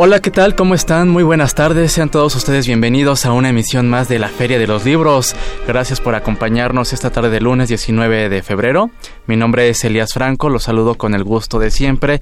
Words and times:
Hola, 0.00 0.20
¿qué 0.20 0.30
tal? 0.30 0.54
¿Cómo 0.54 0.76
están? 0.76 1.08
Muy 1.08 1.24
buenas 1.24 1.56
tardes. 1.56 1.90
Sean 1.90 2.08
todos 2.08 2.36
ustedes 2.36 2.68
bienvenidos 2.68 3.26
a 3.26 3.32
una 3.32 3.48
emisión 3.48 3.90
más 3.90 4.08
de 4.08 4.20
la 4.20 4.28
Feria 4.28 4.56
de 4.56 4.68
los 4.68 4.84
Libros. 4.84 5.34
Gracias 5.66 6.00
por 6.00 6.14
acompañarnos 6.14 6.92
esta 6.92 7.10
tarde 7.10 7.30
de 7.30 7.40
lunes 7.40 7.66
19 7.66 8.28
de 8.28 8.42
febrero. 8.44 8.92
Mi 9.26 9.34
nombre 9.34 9.68
es 9.68 9.82
Elías 9.82 10.14
Franco, 10.14 10.50
los 10.50 10.62
saludo 10.62 10.94
con 10.94 11.16
el 11.16 11.24
gusto 11.24 11.58
de 11.58 11.72
siempre 11.72 12.20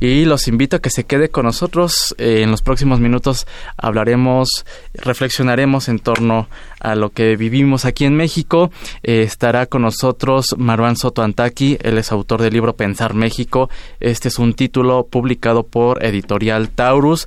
y 0.00 0.24
los 0.24 0.48
invito 0.48 0.76
a 0.76 0.78
que 0.78 0.88
se 0.88 1.04
quede 1.04 1.28
con 1.28 1.44
nosotros. 1.44 2.14
Eh, 2.16 2.40
en 2.42 2.50
los 2.50 2.62
próximos 2.62 2.98
minutos 2.98 3.46
hablaremos, 3.76 4.64
reflexionaremos 4.94 5.90
en 5.90 5.98
torno 5.98 6.48
a 6.80 6.94
lo 6.94 7.10
que 7.10 7.36
vivimos 7.36 7.84
aquí 7.84 8.06
en 8.06 8.16
México. 8.16 8.70
Eh, 9.02 9.20
estará 9.20 9.66
con 9.66 9.82
nosotros 9.82 10.56
Marwan 10.56 10.96
Soto 10.96 11.22
Antaki, 11.22 11.76
él 11.82 11.98
es 11.98 12.10
autor 12.10 12.40
del 12.40 12.54
libro 12.54 12.74
Pensar 12.74 13.12
México. 13.12 13.68
Este 14.00 14.28
es 14.28 14.38
un 14.38 14.54
título 14.54 15.06
publicado 15.08 15.64
por 15.64 16.02
Editorial 16.02 16.70
Taurus 16.70 17.17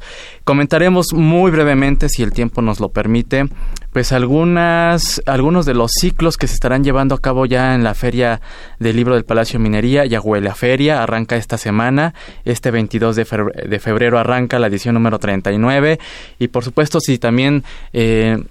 Comentaremos 0.44 1.14
muy 1.14 1.52
brevemente, 1.52 2.10
si 2.10 2.24
el 2.24 2.32
tiempo 2.32 2.62
nos 2.62 2.80
lo 2.80 2.90
permite, 2.90 3.48
pues 3.92 4.14
algunas, 4.14 5.22
algunos 5.26 5.66
de 5.66 5.74
los 5.74 5.92
ciclos 5.92 6.38
que 6.38 6.48
se 6.48 6.54
estarán 6.54 6.84
llevando 6.84 7.14
a 7.14 7.20
cabo 7.20 7.46
ya 7.46 7.76
en 7.76 7.84
la 7.84 7.94
Feria 7.94 8.40
del 8.80 8.96
Libro 8.96 9.16
del 9.16 9.26
Palacio 9.26 9.60
Minería. 9.60 10.06
Ya 10.06 10.22
huele 10.22 10.50
a 10.50 10.56
feria, 10.56 11.04
arranca 11.04 11.36
esta 11.36 11.58
semana. 11.58 12.14
Este 12.46 12.72
22 12.72 13.18
de 13.18 13.26
febrero, 13.26 13.70
de 13.70 13.80
febrero 13.80 14.18
arranca 14.18 14.60
la 14.60 14.68
edición 14.68 14.96
número 14.96 15.20
39. 15.20 16.00
Y 16.40 16.48
por 16.48 16.64
supuesto, 16.64 17.02
si 17.02 17.18
también, 17.18 17.66
eh, 17.92 18.42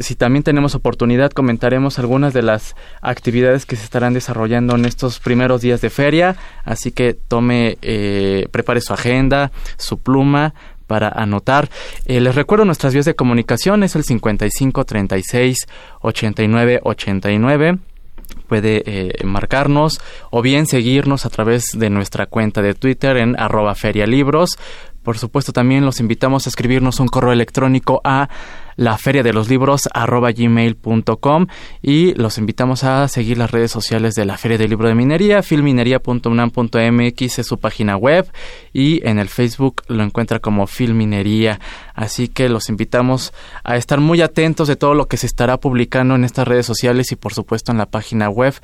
si 0.00 0.14
también 0.14 0.44
tenemos 0.44 0.76
oportunidad, 0.76 1.32
comentaremos 1.32 1.98
algunas 1.98 2.32
de 2.32 2.42
las 2.42 2.76
actividades 3.02 3.66
que 3.66 3.74
se 3.74 3.82
estarán 3.82 4.14
desarrollando 4.14 4.76
en 4.76 4.84
estos 4.84 5.18
primeros 5.18 5.62
días 5.62 5.80
de 5.80 5.90
feria. 5.90 6.36
Así 6.64 6.92
que 6.92 7.14
tome, 7.14 7.76
eh, 7.82 8.46
prepare 8.52 8.80
su 8.80 8.92
agenda, 8.92 9.50
su 9.76 9.98
pluma 9.98 10.54
para 10.90 11.08
anotar. 11.08 11.70
Eh, 12.04 12.20
les 12.20 12.34
recuerdo 12.34 12.64
nuestras 12.64 12.92
vías 12.92 13.04
de 13.04 13.14
comunicación, 13.14 13.84
es 13.84 13.94
el 13.94 14.02
55 14.02 14.84
36 14.84 15.68
89 16.00 16.80
89 16.82 17.78
puede 18.48 18.82
eh, 18.86 19.24
marcarnos 19.24 20.00
o 20.30 20.42
bien 20.42 20.66
seguirnos 20.66 21.26
a 21.26 21.30
través 21.30 21.66
de 21.76 21.90
nuestra 21.90 22.26
cuenta 22.26 22.60
de 22.62 22.74
Twitter 22.74 23.16
en 23.18 23.38
arroba 23.38 23.76
ferialibros. 23.76 24.58
Por 25.02 25.18
supuesto, 25.18 25.52
también 25.52 25.84
los 25.84 26.00
invitamos 26.00 26.46
a 26.46 26.50
escribirnos 26.50 27.00
un 27.00 27.08
correo 27.08 27.32
electrónico 27.32 28.00
a 28.04 28.28
la 28.76 28.96
de 28.96 29.32
los 29.34 29.50
libros 29.50 29.88
gmail.com 29.94 31.46
y 31.82 32.14
los 32.14 32.38
invitamos 32.38 32.82
a 32.82 33.06
seguir 33.08 33.36
las 33.36 33.50
redes 33.50 33.70
sociales 33.70 34.14
de 34.14 34.24
la 34.24 34.38
Feria 34.38 34.56
del 34.56 34.70
Libro 34.70 34.88
de 34.88 34.94
Minería, 34.94 35.42
filminería.unam.mx 35.42 37.38
es 37.38 37.46
su 37.46 37.58
página 37.58 37.98
web 37.98 38.26
y 38.72 39.06
en 39.06 39.18
el 39.18 39.28
Facebook 39.28 39.82
lo 39.88 40.02
encuentra 40.02 40.38
como 40.38 40.66
Filminería. 40.66 41.60
Así 41.94 42.28
que 42.28 42.48
los 42.48 42.70
invitamos 42.70 43.34
a 43.64 43.76
estar 43.76 44.00
muy 44.00 44.22
atentos 44.22 44.66
de 44.66 44.76
todo 44.76 44.94
lo 44.94 45.08
que 45.08 45.18
se 45.18 45.26
estará 45.26 45.58
publicando 45.58 46.14
en 46.14 46.24
estas 46.24 46.48
redes 46.48 46.64
sociales 46.64 47.12
y 47.12 47.16
por 47.16 47.34
supuesto 47.34 47.72
en 47.72 47.78
la 47.78 47.86
página 47.86 48.30
web. 48.30 48.54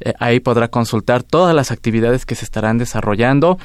Eh, 0.00 0.14
ahí 0.18 0.40
podrá 0.40 0.68
consultar 0.68 1.22
todas 1.22 1.54
las 1.54 1.70
actividades 1.70 2.24
que 2.24 2.34
se 2.34 2.46
estarán 2.46 2.78
desarrollando 2.78 3.58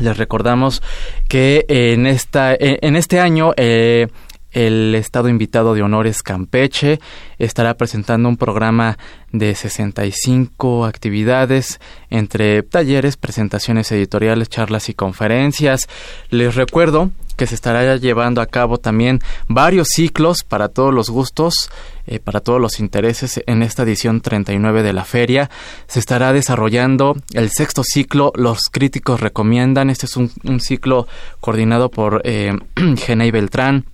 les 0.00 0.16
recordamos 0.16 0.82
que 1.28 1.64
en 1.68 2.06
esta 2.06 2.54
en 2.58 2.96
este 2.96 3.20
año 3.20 3.52
eh, 3.56 4.08
el 4.56 4.94
Estado 4.94 5.28
invitado 5.28 5.74
de 5.74 5.82
honores 5.82 6.22
Campeche 6.22 6.98
estará 7.38 7.76
presentando 7.76 8.28
un 8.28 8.38
programa 8.38 8.96
de 9.30 9.54
65 9.54 10.86
actividades 10.86 11.78
entre 12.08 12.62
talleres, 12.62 13.18
presentaciones 13.18 13.92
editoriales, 13.92 14.48
charlas 14.48 14.88
y 14.88 14.94
conferencias. 14.94 15.88
Les 16.30 16.54
recuerdo 16.54 17.10
que 17.36 17.46
se 17.46 17.54
estará 17.54 17.96
llevando 17.96 18.40
a 18.40 18.46
cabo 18.46 18.78
también 18.78 19.20
varios 19.48 19.88
ciclos 19.88 20.42
para 20.42 20.68
todos 20.68 20.92
los 20.92 21.10
gustos, 21.10 21.70
eh, 22.06 22.18
para 22.18 22.40
todos 22.40 22.60
los 22.60 22.80
intereses 22.80 23.42
en 23.46 23.62
esta 23.62 23.82
edición 23.82 24.20
39 24.20 24.82
de 24.82 24.92
la 24.92 25.04
feria. 25.04 25.50
Se 25.86 26.00
estará 26.00 26.32
desarrollando 26.32 27.16
el 27.34 27.50
sexto 27.50 27.82
ciclo, 27.84 28.32
los 28.34 28.62
críticos 28.70 29.20
recomiendan. 29.20 29.90
Este 29.90 30.06
es 30.06 30.16
un, 30.16 30.30
ciclo 30.60 31.06
coordinado 31.40 31.90
por 31.90 32.22
eh, 32.24 32.58
Genei 32.96 33.30
Beltrán 33.30 33.84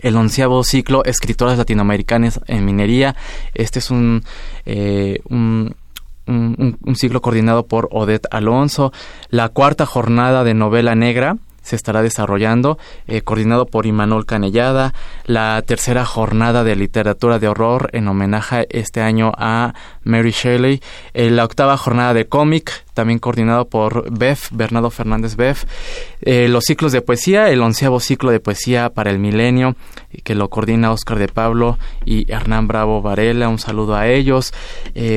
el 0.00 0.16
onceavo 0.16 0.62
ciclo 0.64 1.02
Escritoras 1.04 1.56
Latinoamericanas 1.56 2.40
en 2.46 2.64
Minería. 2.64 3.16
Este 3.54 3.78
es 3.78 3.90
un, 3.90 4.22
eh, 4.66 5.20
un, 5.30 5.74
un, 6.26 6.96
ciclo 6.96 7.22
coordinado 7.22 7.66
por 7.66 7.88
Odette 7.90 8.26
Alonso. 8.30 8.92
La 9.30 9.48
cuarta 9.48 9.86
jornada 9.86 10.44
de 10.44 10.54
novela 10.54 10.94
negra 10.94 11.38
se 11.68 11.76
estará 11.76 12.00
desarrollando, 12.00 12.78
eh, 13.06 13.20
coordinado 13.20 13.66
por 13.66 13.84
Imanol 13.84 14.24
Canellada, 14.24 14.94
la 15.26 15.60
tercera 15.66 16.06
jornada 16.06 16.64
de 16.64 16.74
literatura 16.76 17.38
de 17.38 17.46
horror 17.46 17.90
en 17.92 18.08
homenaje 18.08 18.66
este 18.70 19.02
año 19.02 19.32
a 19.36 19.74
Mary 20.02 20.30
Shelley, 20.30 20.80
eh, 21.12 21.28
la 21.28 21.44
octava 21.44 21.76
jornada 21.76 22.14
de 22.14 22.26
cómic, 22.26 22.86
también 22.94 23.18
coordinado 23.18 23.66
por 23.66 24.10
Bef, 24.10 24.48
Bernardo 24.50 24.90
Fernández 24.90 25.36
Bef, 25.36 25.64
eh, 26.22 26.48
los 26.48 26.64
ciclos 26.64 26.90
de 26.90 27.02
poesía, 27.02 27.50
el 27.50 27.60
onceavo 27.60 28.00
ciclo 28.00 28.30
de 28.30 28.40
poesía 28.40 28.88
para 28.88 29.10
el 29.10 29.18
milenio, 29.18 29.76
que 30.24 30.34
lo 30.34 30.48
coordina 30.48 30.90
Oscar 30.90 31.18
de 31.18 31.28
Pablo 31.28 31.78
y 32.06 32.32
Hernán 32.32 32.66
Bravo 32.66 33.02
Varela, 33.02 33.50
un 33.50 33.58
saludo 33.58 33.94
a 33.94 34.08
ellos, 34.08 34.54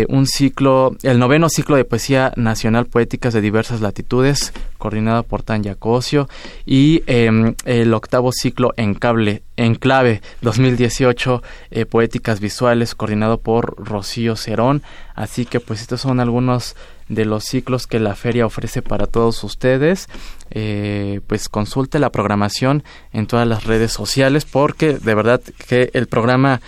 un 0.10 0.28
ciclo, 0.28 0.98
el 1.02 1.18
noveno 1.18 1.48
ciclo 1.48 1.78
de 1.78 1.86
poesía 1.86 2.34
nacional 2.36 2.88
poéticas 2.88 3.34
de 3.34 3.40
diversas 3.40 3.80
latitudes, 3.80 4.52
coordinado 4.78 5.24
por 5.24 5.44
Tanya 5.44 5.76
Cosio, 5.76 6.28
y 6.66 7.04
em, 7.08 7.56
el 7.66 7.94
octavo 7.94 8.32
ciclo 8.32 8.74
en 8.78 8.94
cable 8.94 9.44
en 9.58 9.76
clave 9.76 10.22
2018 10.42 11.44
eh, 11.72 11.86
poéticas 11.86 12.40
visuales 12.40 12.96
coordinado 12.96 13.40
por 13.40 13.76
Rocío 13.78 14.36
Cerón. 14.36 14.82
Así 15.16 15.46
que 15.46 15.60
pues 15.60 15.82
estos 15.82 16.02
son 16.02 16.20
algunos 16.20 16.76
de 17.10 17.26
los 17.26 17.44
ciclos 17.44 17.88
que 17.88 18.00
la 18.00 18.16
feria 18.16 18.46
ofrece 18.46 18.82
para 18.82 19.06
todos 19.06 19.44
ustedes. 19.44 20.08
Eh, 20.50 21.22
pues 21.28 21.50
consulte 21.50 22.00
la 22.00 22.10
programación 22.10 22.84
en 23.14 23.28
todas 23.28 23.48
las 23.48 23.66
redes 23.66 23.92
sociales 23.92 24.46
porque 24.46 24.98
de 24.98 25.16
verdad 25.16 25.42
que 25.68 25.92
el 25.94 26.08
programa 26.08 26.62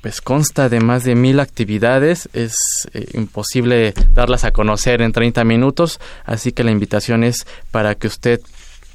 pues 0.00 0.20
consta 0.20 0.68
de 0.68 0.80
más 0.80 1.04
de 1.04 1.14
mil 1.14 1.40
actividades, 1.40 2.28
es 2.32 2.54
eh, 2.92 3.06
imposible 3.14 3.94
darlas 4.14 4.44
a 4.44 4.50
conocer 4.50 5.02
en 5.02 5.12
30 5.12 5.44
minutos, 5.44 6.00
así 6.24 6.52
que 6.52 6.64
la 6.64 6.70
invitación 6.70 7.24
es 7.24 7.46
para 7.70 7.94
que 7.94 8.06
usted 8.06 8.40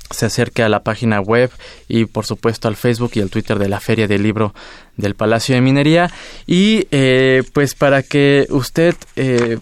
se 0.09 0.25
acerque 0.25 0.63
a 0.63 0.69
la 0.69 0.81
página 0.81 1.19
web 1.19 1.51
y 1.87 2.05
por 2.05 2.25
supuesto 2.25 2.67
al 2.67 2.75
Facebook 2.75 3.11
y 3.15 3.21
al 3.21 3.29
Twitter 3.29 3.59
de 3.59 3.69
la 3.69 3.79
Feria 3.79 4.07
del 4.07 4.23
Libro 4.23 4.53
del 4.97 5.15
Palacio 5.15 5.55
de 5.55 5.61
Minería 5.61 6.11
y 6.45 6.87
eh, 6.91 7.43
pues 7.53 7.75
para 7.75 8.03
que 8.03 8.45
usted 8.49 8.95
eh, 9.15 9.57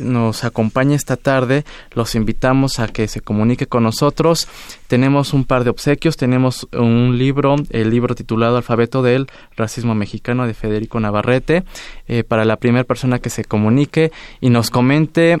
nos 0.00 0.44
acompañe 0.44 0.94
esta 0.94 1.16
tarde, 1.16 1.64
los 1.92 2.14
invitamos 2.14 2.78
a 2.78 2.88
que 2.88 3.06
se 3.06 3.20
comunique 3.20 3.66
con 3.66 3.82
nosotros. 3.82 4.48
Tenemos 4.86 5.32
un 5.32 5.44
par 5.44 5.64
de 5.64 5.70
obsequios, 5.70 6.16
tenemos 6.16 6.66
un 6.72 7.18
libro, 7.18 7.56
el 7.70 7.90
libro 7.90 8.14
titulado 8.14 8.56
Alfabeto 8.56 9.02
del 9.02 9.26
Racismo 9.56 9.94
Mexicano 9.94 10.46
de 10.46 10.54
Federico 10.54 11.00
Navarrete, 11.00 11.64
eh, 12.08 12.24
para 12.24 12.44
la 12.44 12.56
primera 12.56 12.84
persona 12.84 13.18
que 13.18 13.30
se 13.30 13.44
comunique 13.44 14.10
y 14.40 14.50
nos 14.50 14.70
comente 14.70 15.38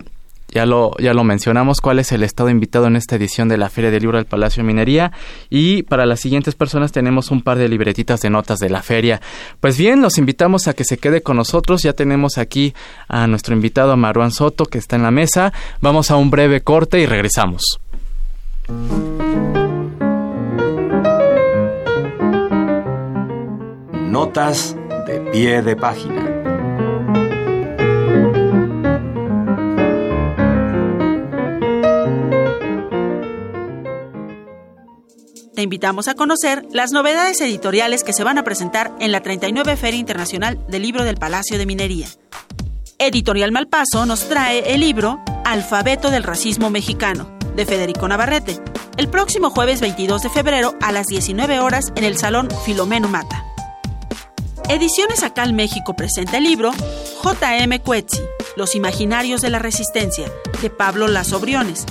ya 0.50 0.66
lo, 0.66 0.96
ya 0.98 1.14
lo 1.14 1.24
mencionamos, 1.24 1.80
cuál 1.80 1.98
es 1.98 2.12
el 2.12 2.22
estado 2.22 2.50
invitado 2.50 2.86
en 2.86 2.96
esta 2.96 3.16
edición 3.16 3.48
de 3.48 3.56
la 3.56 3.70
Feria 3.70 3.90
del 3.90 4.02
Libro 4.02 4.18
del 4.18 4.26
Palacio 4.26 4.64
Minería. 4.64 5.12
Y 5.48 5.84
para 5.84 6.06
las 6.06 6.20
siguientes 6.20 6.54
personas 6.54 6.92
tenemos 6.92 7.30
un 7.30 7.42
par 7.42 7.58
de 7.58 7.68
libretitas 7.68 8.20
de 8.20 8.30
notas 8.30 8.58
de 8.58 8.70
la 8.70 8.82
feria. 8.82 9.20
Pues 9.60 9.78
bien, 9.78 10.02
los 10.02 10.18
invitamos 10.18 10.68
a 10.68 10.74
que 10.74 10.84
se 10.84 10.98
quede 10.98 11.22
con 11.22 11.36
nosotros. 11.36 11.82
Ya 11.82 11.92
tenemos 11.92 12.38
aquí 12.38 12.74
a 13.08 13.26
nuestro 13.26 13.54
invitado, 13.54 13.96
Maruán 13.96 14.32
Soto, 14.32 14.66
que 14.66 14.78
está 14.78 14.96
en 14.96 15.02
la 15.02 15.10
mesa. 15.10 15.52
Vamos 15.80 16.10
a 16.10 16.16
un 16.16 16.30
breve 16.30 16.62
corte 16.62 17.00
y 17.00 17.06
regresamos. 17.06 17.80
Notas 24.10 24.76
de 25.06 25.20
pie 25.32 25.62
de 25.62 25.76
página. 25.76 26.29
Te 35.60 35.64
invitamos 35.64 36.08
a 36.08 36.14
conocer 36.14 36.64
las 36.72 36.90
novedades 36.90 37.38
editoriales 37.42 38.02
que 38.02 38.14
se 38.14 38.24
van 38.24 38.38
a 38.38 38.44
presentar 38.44 38.96
en 38.98 39.12
la 39.12 39.20
39 39.20 39.76
Feria 39.76 40.00
Internacional 40.00 40.58
del 40.68 40.80
Libro 40.80 41.04
del 41.04 41.18
Palacio 41.18 41.58
de 41.58 41.66
Minería. 41.66 42.08
Editorial 42.98 43.52
Malpaso 43.52 44.06
nos 44.06 44.26
trae 44.26 44.72
el 44.72 44.80
libro 44.80 45.22
Alfabeto 45.44 46.10
del 46.10 46.22
Racismo 46.22 46.70
Mexicano, 46.70 47.30
de 47.56 47.66
Federico 47.66 48.08
Navarrete, 48.08 48.58
el 48.96 49.10
próximo 49.10 49.50
jueves 49.50 49.82
22 49.82 50.22
de 50.22 50.30
febrero 50.30 50.76
a 50.80 50.92
las 50.92 51.08
19 51.08 51.60
horas 51.60 51.92
en 51.94 52.04
el 52.04 52.16
Salón 52.16 52.48
Filomeno 52.64 53.08
Mata. 53.08 53.44
Ediciones 54.70 55.22
Acal 55.22 55.52
México 55.52 55.92
presenta 55.92 56.38
el 56.38 56.44
libro 56.44 56.72
J.M. 57.18 57.80
Cuetzi, 57.82 58.22
Los 58.56 58.74
Imaginarios 58.74 59.42
de 59.42 59.50
la 59.50 59.58
Resistencia, 59.58 60.32
de 60.62 60.70
Pablo 60.70 61.06
Las 61.06 61.34
Obriones. 61.34 61.84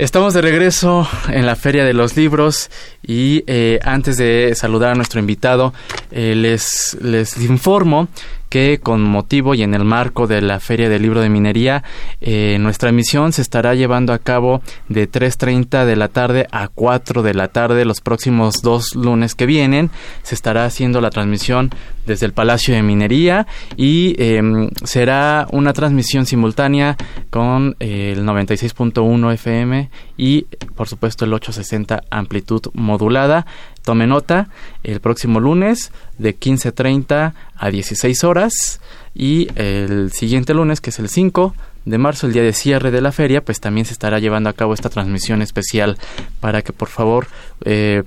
Estamos 0.00 0.32
de 0.32 0.40
regreso 0.40 1.06
en 1.28 1.44
la 1.44 1.56
Feria 1.56 1.84
de 1.84 1.92
los 1.92 2.16
Libros 2.16 2.70
y 3.02 3.44
eh, 3.46 3.78
antes 3.82 4.16
de 4.16 4.54
saludar 4.54 4.92
a 4.92 4.94
nuestro 4.94 5.20
invitado, 5.20 5.74
eh, 6.10 6.34
les, 6.34 6.96
les 7.02 7.36
informo 7.36 8.08
que 8.50 8.80
con 8.82 9.02
motivo 9.02 9.54
y 9.54 9.62
en 9.62 9.72
el 9.72 9.84
marco 9.84 10.26
de 10.26 10.42
la 10.42 10.60
Feria 10.60 10.90
del 10.90 11.02
Libro 11.02 11.22
de 11.22 11.30
Minería, 11.30 11.82
eh, 12.20 12.58
nuestra 12.60 12.90
emisión 12.90 13.32
se 13.32 13.40
estará 13.40 13.74
llevando 13.74 14.12
a 14.12 14.18
cabo 14.18 14.60
de 14.88 15.10
3.30 15.10 15.86
de 15.86 15.96
la 15.96 16.08
tarde 16.08 16.46
a 16.50 16.68
4 16.68 17.22
de 17.22 17.32
la 17.32 17.48
tarde 17.48 17.84
los 17.84 18.00
próximos 18.00 18.60
dos 18.60 18.94
lunes 18.94 19.34
que 19.34 19.46
vienen. 19.46 19.90
Se 20.22 20.34
estará 20.34 20.64
haciendo 20.64 21.00
la 21.00 21.10
transmisión 21.10 21.70
desde 22.06 22.26
el 22.26 22.32
Palacio 22.32 22.74
de 22.74 22.82
Minería 22.82 23.46
y 23.76 24.16
em, 24.18 24.68
será 24.82 25.46
una 25.52 25.72
transmisión 25.72 26.26
simultánea 26.26 26.96
con 27.30 27.76
eh, 27.78 28.14
el 28.16 28.24
96.1 28.24 29.32
FM 29.34 29.90
y 30.16 30.42
por 30.74 30.88
supuesto 30.88 31.24
el 31.24 31.32
860 31.32 32.02
amplitud 32.10 32.62
modulada. 32.74 33.46
Tome 33.84 34.06
nota, 34.06 34.48
el 34.82 35.00
próximo 35.00 35.40
lunes 35.40 35.92
de 36.18 36.38
15.30 36.38 37.34
a 37.56 37.70
16 37.70 38.24
horas 38.24 38.80
y 39.14 39.48
el 39.56 40.12
siguiente 40.12 40.54
lunes, 40.54 40.80
que 40.80 40.90
es 40.90 40.98
el 40.98 41.08
5 41.08 41.54
de 41.84 41.98
marzo, 41.98 42.26
el 42.26 42.32
día 42.32 42.42
de 42.42 42.52
cierre 42.52 42.90
de 42.90 43.00
la 43.00 43.12
feria, 43.12 43.42
pues 43.42 43.60
también 43.60 43.86
se 43.86 43.92
estará 43.92 44.18
llevando 44.18 44.50
a 44.50 44.52
cabo 44.52 44.74
esta 44.74 44.90
transmisión 44.90 45.42
especial 45.42 45.98
para 46.40 46.62
que 46.62 46.72
por 46.72 46.88
favor 46.88 47.26
eh, 47.64 48.02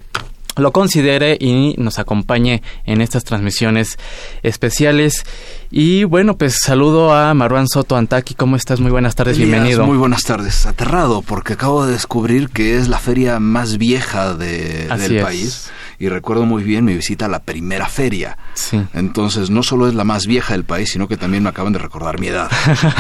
lo 0.56 0.72
considere 0.72 1.38
y 1.40 1.76
nos 1.78 2.00
acompañe 2.00 2.62
en 2.86 3.02
estas 3.02 3.24
transmisiones 3.24 3.98
especiales. 4.42 5.26
Y 5.72 6.04
bueno, 6.04 6.38
pues 6.38 6.58
saludo 6.62 7.14
a 7.14 7.34
Marwan 7.34 7.68
Soto 7.68 7.96
Antaki. 7.96 8.36
¿Cómo 8.36 8.56
estás? 8.56 8.80
Muy 8.80 8.92
buenas 8.92 9.16
tardes, 9.16 9.38
bienvenido. 9.38 9.86
Muy 9.86 9.98
buenas 9.98 10.24
tardes. 10.24 10.66
Aterrado 10.66 11.22
porque 11.22 11.54
acabo 11.54 11.86
de 11.86 11.94
descubrir 11.94 12.50
que 12.50 12.78
es 12.78 12.88
la 12.88 13.00
feria 13.00 13.40
más 13.40 13.78
vieja 13.78 14.34
de, 14.34 14.88
del 14.88 15.22
país 15.22 15.72
y 16.00 16.10
recuerdo 16.10 16.45
muy 16.45 16.63
bien 16.63 16.86
mi 16.86 16.94
visita 16.94 17.25
a 17.25 17.30
la 17.30 17.44
primera 17.44 17.88
feria. 17.88 18.38
Sí. 18.54 18.81
Entonces, 18.94 19.50
no 19.50 19.63
solo 19.63 19.88
es 19.88 19.94
la 19.94 20.04
más 20.04 20.28
vieja 20.28 20.54
del 20.54 20.63
país, 20.63 20.92
sino 20.92 21.07
que 21.07 21.18
también 21.18 21.44
me 21.44 21.50
acaban 21.50 21.74
de 21.74 21.80
recordar 21.80 22.19
mi 22.19 22.28
edad. 22.28 22.50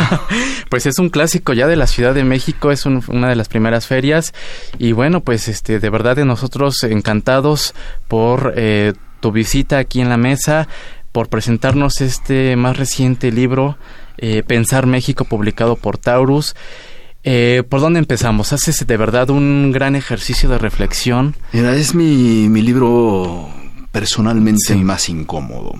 pues 0.69 0.85
es 0.85 0.99
un 0.99 1.09
clásico 1.09 1.53
ya 1.53 1.67
de 1.67 1.75
la 1.75 1.87
Ciudad 1.87 2.13
de 2.13 2.23
México, 2.23 2.71
es 2.71 2.85
una 2.85 3.29
de 3.29 3.35
las 3.35 3.47
primeras 3.47 3.87
ferias 3.87 4.33
y 4.77 4.91
bueno, 4.91 5.21
pues 5.21 5.47
este 5.47 5.79
de 5.79 5.89
verdad 5.89 6.15
de 6.15 6.25
nosotros 6.25 6.83
encantados 6.83 7.73
por 8.07 8.53
eh, 8.55 8.93
tu 9.19 9.31
visita 9.31 9.77
aquí 9.77 10.01
en 10.01 10.09
la 10.09 10.17
mesa, 10.17 10.67
por 11.11 11.29
presentarnos 11.29 12.01
este 12.01 12.55
más 12.55 12.77
reciente 12.77 13.31
libro 13.31 13.77
eh, 14.17 14.43
Pensar 14.43 14.85
México 14.85 15.25
publicado 15.25 15.75
por 15.75 15.97
Taurus. 15.97 16.55
Eh, 17.23 17.63
¿Por 17.67 17.79
dónde 17.79 17.99
empezamos? 17.99 18.51
¿Haces 18.51 18.85
de 18.85 18.97
verdad 18.97 19.29
un 19.29 19.71
gran 19.71 19.95
ejercicio 19.95 20.49
de 20.49 20.57
reflexión? 20.57 21.35
Mira, 21.53 21.75
es 21.75 21.95
mi, 21.95 22.49
mi 22.49 22.61
libro 22.61 23.49
personalmente 23.91 24.75
más 24.75 25.07
incómodo. 25.07 25.73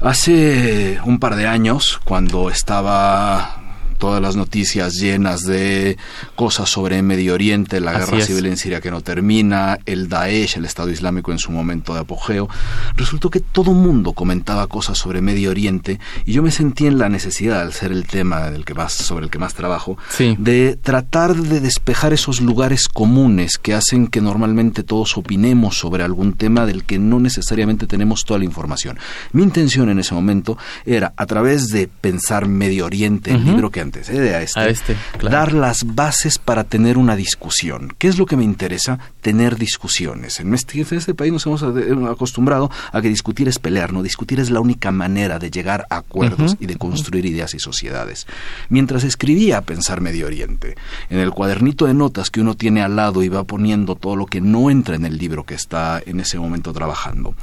Hace 0.00 1.00
un 1.04 1.18
par 1.18 1.34
de 1.34 1.46
años, 1.46 2.00
cuando 2.04 2.50
estaba 2.50 3.65
todas 3.96 4.22
las 4.22 4.36
noticias 4.36 4.94
llenas 4.94 5.42
de 5.42 5.96
cosas 6.34 6.68
sobre 6.68 7.02
Medio 7.02 7.34
Oriente, 7.34 7.80
la 7.80 7.92
guerra 7.92 8.20
civil 8.20 8.46
en 8.46 8.56
Siria 8.56 8.80
que 8.80 8.90
no 8.90 9.00
termina, 9.00 9.78
el 9.86 10.08
Daesh, 10.08 10.56
el 10.56 10.64
Estado 10.64 10.90
Islámico 10.90 11.32
en 11.32 11.38
su 11.38 11.50
momento 11.50 11.94
de 11.94 12.00
apogeo, 12.00 12.48
resultó 12.94 13.30
que 13.30 13.40
todo 13.40 13.72
mundo 13.72 14.12
comentaba 14.12 14.66
cosas 14.66 14.98
sobre 14.98 15.20
Medio 15.20 15.50
Oriente 15.50 15.98
y 16.24 16.32
yo 16.32 16.42
me 16.42 16.50
sentí 16.50 16.86
en 16.86 16.98
la 16.98 17.08
necesidad, 17.08 17.60
al 17.60 17.72
ser 17.72 17.92
el 17.92 18.06
tema 18.06 18.50
del 18.50 18.64
que 18.64 18.74
más, 18.74 18.92
sobre 18.92 19.24
el 19.24 19.30
que 19.30 19.38
más 19.38 19.54
trabajo, 19.54 19.96
de 20.38 20.78
tratar 20.80 21.34
de 21.34 21.60
despejar 21.60 22.12
esos 22.12 22.40
lugares 22.40 22.88
comunes 22.88 23.58
que 23.58 23.74
hacen 23.74 24.06
que 24.08 24.20
normalmente 24.20 24.82
todos 24.82 25.16
opinemos 25.16 25.78
sobre 25.78 26.02
algún 26.02 26.34
tema 26.34 26.66
del 26.66 26.84
que 26.84 26.98
no 26.98 27.20
necesariamente 27.20 27.86
tenemos 27.86 28.24
toda 28.24 28.38
la 28.38 28.44
información. 28.44 28.98
Mi 29.32 29.42
intención 29.42 29.88
en 29.88 29.98
ese 29.98 30.14
momento 30.14 30.58
era, 30.84 31.12
a 31.16 31.26
través 31.26 31.68
de 31.68 31.88
pensar 31.88 32.46
Medio 32.46 32.86
Oriente, 32.86 33.30
el 33.32 33.44
libro 33.44 33.70
que 33.70 33.80
antecede 33.86 34.34
a 34.34 34.42
este, 34.42 34.70
este 34.70 34.96
dar 35.30 35.52
las 35.52 35.94
bases 35.94 36.38
para 36.38 36.64
tener 36.64 36.98
una 36.98 37.16
discusión. 37.16 37.94
¿Qué 37.98 38.08
es 38.08 38.18
lo 38.18 38.26
que 38.26 38.36
me 38.36 38.44
interesa? 38.44 38.98
Tener 39.22 39.56
discusiones. 39.56 40.40
En 40.40 40.54
este, 40.54 40.80
en 40.80 40.98
este 40.98 41.14
país 41.14 41.32
nos 41.32 41.46
hemos 41.46 41.62
acostumbrado 41.62 42.70
a 42.92 43.00
que 43.00 43.08
discutir 43.08 43.48
es 43.48 43.58
pelear, 43.58 43.92
no 43.92 44.02
discutir 44.02 44.40
es 44.40 44.50
la 44.50 44.60
única 44.60 44.90
manera 44.90 45.38
de 45.38 45.50
llegar 45.50 45.86
a 45.90 45.96
acuerdos 45.98 46.56
y 46.60 46.66
de 46.66 46.76
construir 46.76 47.26
ideas 47.26 47.54
y 47.54 47.58
sociedades. 47.58 48.26
Mientras 48.68 49.04
escribía 49.04 49.62
Pensar 49.62 50.00
Medio 50.00 50.26
Oriente, 50.26 50.76
en 51.10 51.18
el 51.18 51.30
cuadernito 51.30 51.86
de 51.86 51.94
notas 51.94 52.30
que 52.30 52.40
uno 52.40 52.54
tiene 52.54 52.82
al 52.82 52.96
lado 52.96 53.22
y 53.22 53.28
va 53.28 53.44
poniendo 53.44 53.94
todo 53.94 54.16
lo 54.16 54.26
que 54.26 54.40
no 54.40 54.70
entra 54.70 54.96
en 54.96 55.04
el 55.04 55.18
libro 55.18 55.44
que 55.44 55.54
está 55.54 56.02
en 56.04 56.20
ese 56.20 56.38
momento 56.38 56.72
trabajando, 56.72 57.34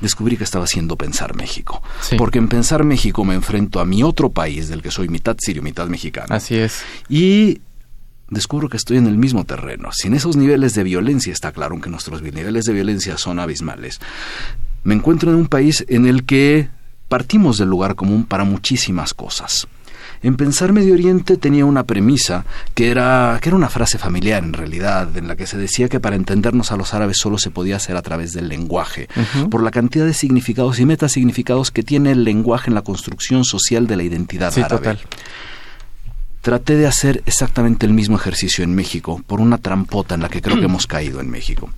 descubrí 0.00 0.36
que 0.36 0.44
estaba 0.44 0.64
haciendo 0.64 0.96
Pensar 0.96 1.34
México. 1.34 1.82
Porque 2.18 2.38
en 2.38 2.48
Pensar 2.48 2.84
México 2.84 3.24
me 3.24 3.34
enfrento 3.34 3.80
a 3.80 3.84
mi 3.84 4.02
otro 4.02 4.30
país, 4.30 4.68
del 4.68 4.82
que 4.82 4.90
soy 4.90 5.08
mitad 5.08 5.36
sirio, 5.38 5.62
mitad 5.62 5.85
mexicana. 5.88 6.34
Así 6.34 6.56
es. 6.56 6.82
Y 7.08 7.60
descubro 8.28 8.68
que 8.68 8.76
estoy 8.76 8.96
en 8.96 9.06
el 9.06 9.16
mismo 9.18 9.44
terreno. 9.44 9.90
Sin 9.92 10.14
esos 10.14 10.36
niveles 10.36 10.74
de 10.74 10.82
violencia, 10.82 11.32
está 11.32 11.52
claro, 11.52 11.72
aunque 11.74 11.90
nuestros 11.90 12.22
niveles 12.22 12.64
de 12.64 12.72
violencia 12.72 13.16
son 13.18 13.38
abismales. 13.38 14.00
Me 14.84 14.94
encuentro 14.94 15.30
en 15.30 15.36
un 15.36 15.46
país 15.46 15.84
en 15.88 16.06
el 16.06 16.24
que 16.24 16.68
partimos 17.08 17.58
del 17.58 17.68
lugar 17.68 17.94
común 17.94 18.24
para 18.24 18.44
muchísimas 18.44 19.14
cosas. 19.14 19.66
En 20.22 20.36
Pensar 20.36 20.72
Medio 20.72 20.94
Oriente 20.94 21.36
tenía 21.36 21.66
una 21.66 21.84
premisa 21.84 22.46
que 22.74 22.90
era, 22.90 23.38
que 23.42 23.50
era 23.50 23.56
una 23.56 23.68
frase 23.68 23.98
familiar 23.98 24.42
en 24.42 24.54
realidad, 24.54 25.14
en 25.16 25.28
la 25.28 25.36
que 25.36 25.46
se 25.46 25.58
decía 25.58 25.88
que 25.88 26.00
para 26.00 26.16
entendernos 26.16 26.72
a 26.72 26.76
los 26.76 26.94
árabes 26.94 27.18
solo 27.18 27.36
se 27.38 27.50
podía 27.50 27.76
hacer 27.76 27.96
a 27.96 28.02
través 28.02 28.32
del 28.32 28.48
lenguaje, 28.48 29.08
por 29.50 29.62
la 29.62 29.70
cantidad 29.70 30.06
de 30.06 30.14
significados 30.14 30.80
y 30.80 30.86
metasignificados 30.86 31.70
que 31.70 31.82
tiene 31.82 32.12
el 32.12 32.24
lenguaje 32.24 32.70
en 32.70 32.74
la 32.74 32.82
construcción 32.82 33.44
social 33.44 33.86
de 33.86 33.96
la 33.96 34.02
identidad 34.04 34.52
Sí, 34.52 34.62
árabe. 34.62 34.78
total. 34.78 35.00
Traté 36.46 36.76
de 36.76 36.86
hacer 36.86 37.24
exactamente 37.26 37.86
el 37.86 37.92
mismo 37.92 38.14
ejercicio 38.14 38.62
en 38.62 38.72
México, 38.72 39.20
por 39.26 39.40
una 39.40 39.58
trampota 39.58 40.14
en 40.14 40.22
la 40.22 40.28
que 40.28 40.40
creo 40.40 40.60
que 40.60 40.66
hemos 40.66 40.86
caído 40.86 41.18
en 41.18 41.28
México. 41.28 41.70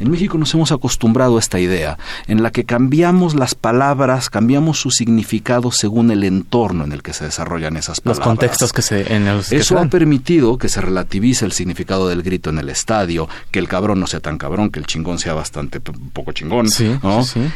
En 0.00 0.10
México 0.10 0.36
nos 0.36 0.52
hemos 0.52 0.72
acostumbrado 0.72 1.36
a 1.36 1.38
esta 1.38 1.60
idea, 1.60 1.96
en 2.26 2.42
la 2.42 2.50
que 2.50 2.64
cambiamos 2.64 3.36
las 3.36 3.54
palabras, 3.54 4.28
cambiamos 4.28 4.80
su 4.80 4.90
significado 4.90 5.70
según 5.70 6.10
el 6.10 6.24
entorno 6.24 6.82
en 6.82 6.90
el 6.90 7.04
que 7.04 7.12
se 7.12 7.24
desarrollan 7.24 7.76
esas 7.76 7.98
Los 7.98 8.18
palabras. 8.18 8.26
contextos 8.26 8.72
que 8.72 8.82
se 8.82 9.14
en 9.14 9.26
los 9.26 9.48
que 9.48 9.50
se 9.50 9.62
Eso 9.62 9.78
ha 9.78 9.86
permitido 9.86 10.58
que 10.58 10.68
se 10.68 10.80
relativice 10.80 11.44
el 11.44 11.52
significado 11.52 12.08
del 12.08 12.24
grito 12.24 12.50
en 12.50 12.58
el 12.58 12.68
estadio, 12.68 13.28
que 13.52 13.60
el 13.60 13.68
cabrón 13.68 14.00
no 14.00 14.08
sea 14.08 14.18
tan 14.18 14.38
cabrón, 14.38 14.70
que 14.70 14.80
el 14.80 14.86
chingón 14.86 15.20
sea 15.20 15.34
bastante 15.34 15.78
poco 15.78 16.32
chingón. 16.32 16.68
Sí, 16.68 16.98
¿no? 17.00 17.22
sí, 17.22 17.42
sí. 17.44 17.52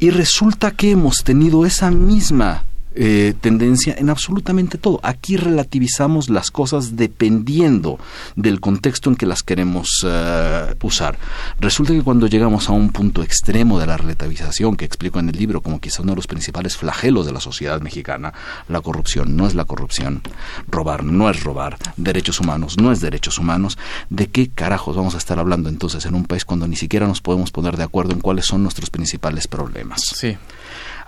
Y 0.00 0.10
resulta 0.10 0.72
que 0.72 0.90
hemos 0.90 1.22
tenido 1.22 1.64
esa 1.64 1.92
misma 1.92 2.64
eh, 3.00 3.32
tendencia 3.40 3.94
en 3.96 4.10
absolutamente 4.10 4.76
todo. 4.76 4.98
Aquí 5.04 5.36
relativizamos 5.36 6.28
las 6.28 6.50
cosas 6.50 6.96
dependiendo 6.96 8.00
del 8.34 8.58
contexto 8.58 9.08
en 9.08 9.14
que 9.14 9.24
las 9.24 9.44
queremos 9.44 10.04
eh, 10.04 10.74
usar. 10.82 11.16
Resulta 11.60 11.92
que 11.92 12.02
cuando 12.02 12.26
llegamos 12.26 12.68
a 12.68 12.72
un 12.72 12.90
punto 12.90 13.22
extremo 13.22 13.78
de 13.78 13.86
la 13.86 13.96
relativización, 13.96 14.76
que 14.76 14.84
explico 14.84 15.20
en 15.20 15.28
el 15.28 15.36
libro 15.36 15.60
como 15.60 15.80
quizá 15.80 16.02
uno 16.02 16.12
de 16.12 16.16
los 16.16 16.26
principales 16.26 16.76
flagelos 16.76 17.24
de 17.24 17.32
la 17.32 17.38
sociedad 17.38 17.80
mexicana, 17.80 18.34
la 18.68 18.80
corrupción 18.80 19.36
no 19.36 19.46
es 19.46 19.54
la 19.54 19.64
corrupción, 19.64 20.20
robar 20.66 21.04
no 21.04 21.30
es 21.30 21.44
robar, 21.44 21.76
derechos 21.96 22.40
humanos 22.40 22.78
no 22.78 22.90
es 22.90 23.00
derechos 23.00 23.38
humanos, 23.38 23.78
¿de 24.10 24.26
qué 24.26 24.48
carajos 24.48 24.96
vamos 24.96 25.14
a 25.14 25.18
estar 25.18 25.38
hablando 25.38 25.68
entonces 25.68 26.04
en 26.04 26.16
un 26.16 26.24
país 26.24 26.44
cuando 26.44 26.66
ni 26.66 26.74
siquiera 26.74 27.06
nos 27.06 27.20
podemos 27.20 27.52
poner 27.52 27.76
de 27.76 27.84
acuerdo 27.84 28.12
en 28.12 28.20
cuáles 28.20 28.46
son 28.46 28.64
nuestros 28.64 28.90
principales 28.90 29.46
problemas? 29.46 30.02
Sí. 30.16 30.36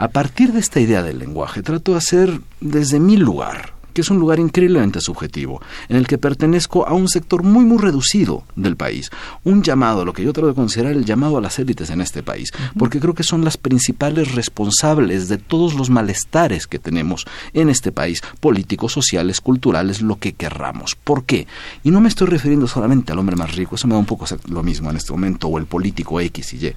A 0.00 0.08
partir 0.08 0.54
de 0.54 0.60
esta 0.60 0.80
idea 0.80 1.02
del 1.02 1.18
lenguaje, 1.18 1.62
trato 1.62 1.92
de 1.92 1.98
hacer 1.98 2.40
desde 2.62 2.98
mi 2.98 3.18
lugar, 3.18 3.74
que 3.92 4.00
es 4.00 4.08
un 4.08 4.18
lugar 4.18 4.38
increíblemente 4.38 4.98
subjetivo, 4.98 5.60
en 5.90 5.98
el 5.98 6.06
que 6.06 6.16
pertenezco 6.16 6.88
a 6.88 6.94
un 6.94 7.06
sector 7.06 7.42
muy, 7.42 7.66
muy 7.66 7.76
reducido 7.76 8.44
del 8.56 8.76
país. 8.76 9.10
Un 9.44 9.62
llamado, 9.62 10.06
lo 10.06 10.14
que 10.14 10.22
yo 10.22 10.32
trato 10.32 10.48
de 10.48 10.54
considerar 10.54 10.92
el 10.92 11.04
llamado 11.04 11.36
a 11.36 11.42
las 11.42 11.58
élites 11.58 11.90
en 11.90 12.00
este 12.00 12.22
país, 12.22 12.50
porque 12.78 12.98
creo 12.98 13.12
que 13.12 13.24
son 13.24 13.44
las 13.44 13.58
principales 13.58 14.34
responsables 14.34 15.28
de 15.28 15.36
todos 15.36 15.74
los 15.74 15.90
malestares 15.90 16.66
que 16.66 16.78
tenemos 16.78 17.26
en 17.52 17.68
este 17.68 17.92
país, 17.92 18.22
políticos, 18.40 18.94
sociales, 18.94 19.42
culturales, 19.42 20.00
lo 20.00 20.16
que 20.16 20.32
querramos. 20.32 20.94
¿Por 20.94 21.24
qué? 21.24 21.46
Y 21.84 21.90
no 21.90 22.00
me 22.00 22.08
estoy 22.08 22.28
refiriendo 22.28 22.66
solamente 22.66 23.12
al 23.12 23.18
hombre 23.18 23.36
más 23.36 23.54
rico, 23.54 23.74
eso 23.74 23.86
me 23.86 23.92
da 23.92 24.00
un 24.00 24.06
poco 24.06 24.24
lo 24.48 24.62
mismo 24.62 24.88
en 24.88 24.96
este 24.96 25.12
momento, 25.12 25.48
o 25.48 25.58
el 25.58 25.66
político 25.66 26.18
X 26.22 26.54
y 26.54 26.68
Y. 26.68 26.74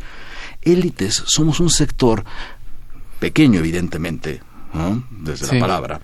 Élites 0.61 1.23
somos 1.25 1.61
un 1.61 1.69
sector 1.69 2.25
pequeño 3.23 3.59
evidentemente, 3.59 4.41
¿no? 4.73 5.03
desde 5.09 5.45
Sí. 5.47 5.55
la 5.55 5.61
palabra, 5.61 6.01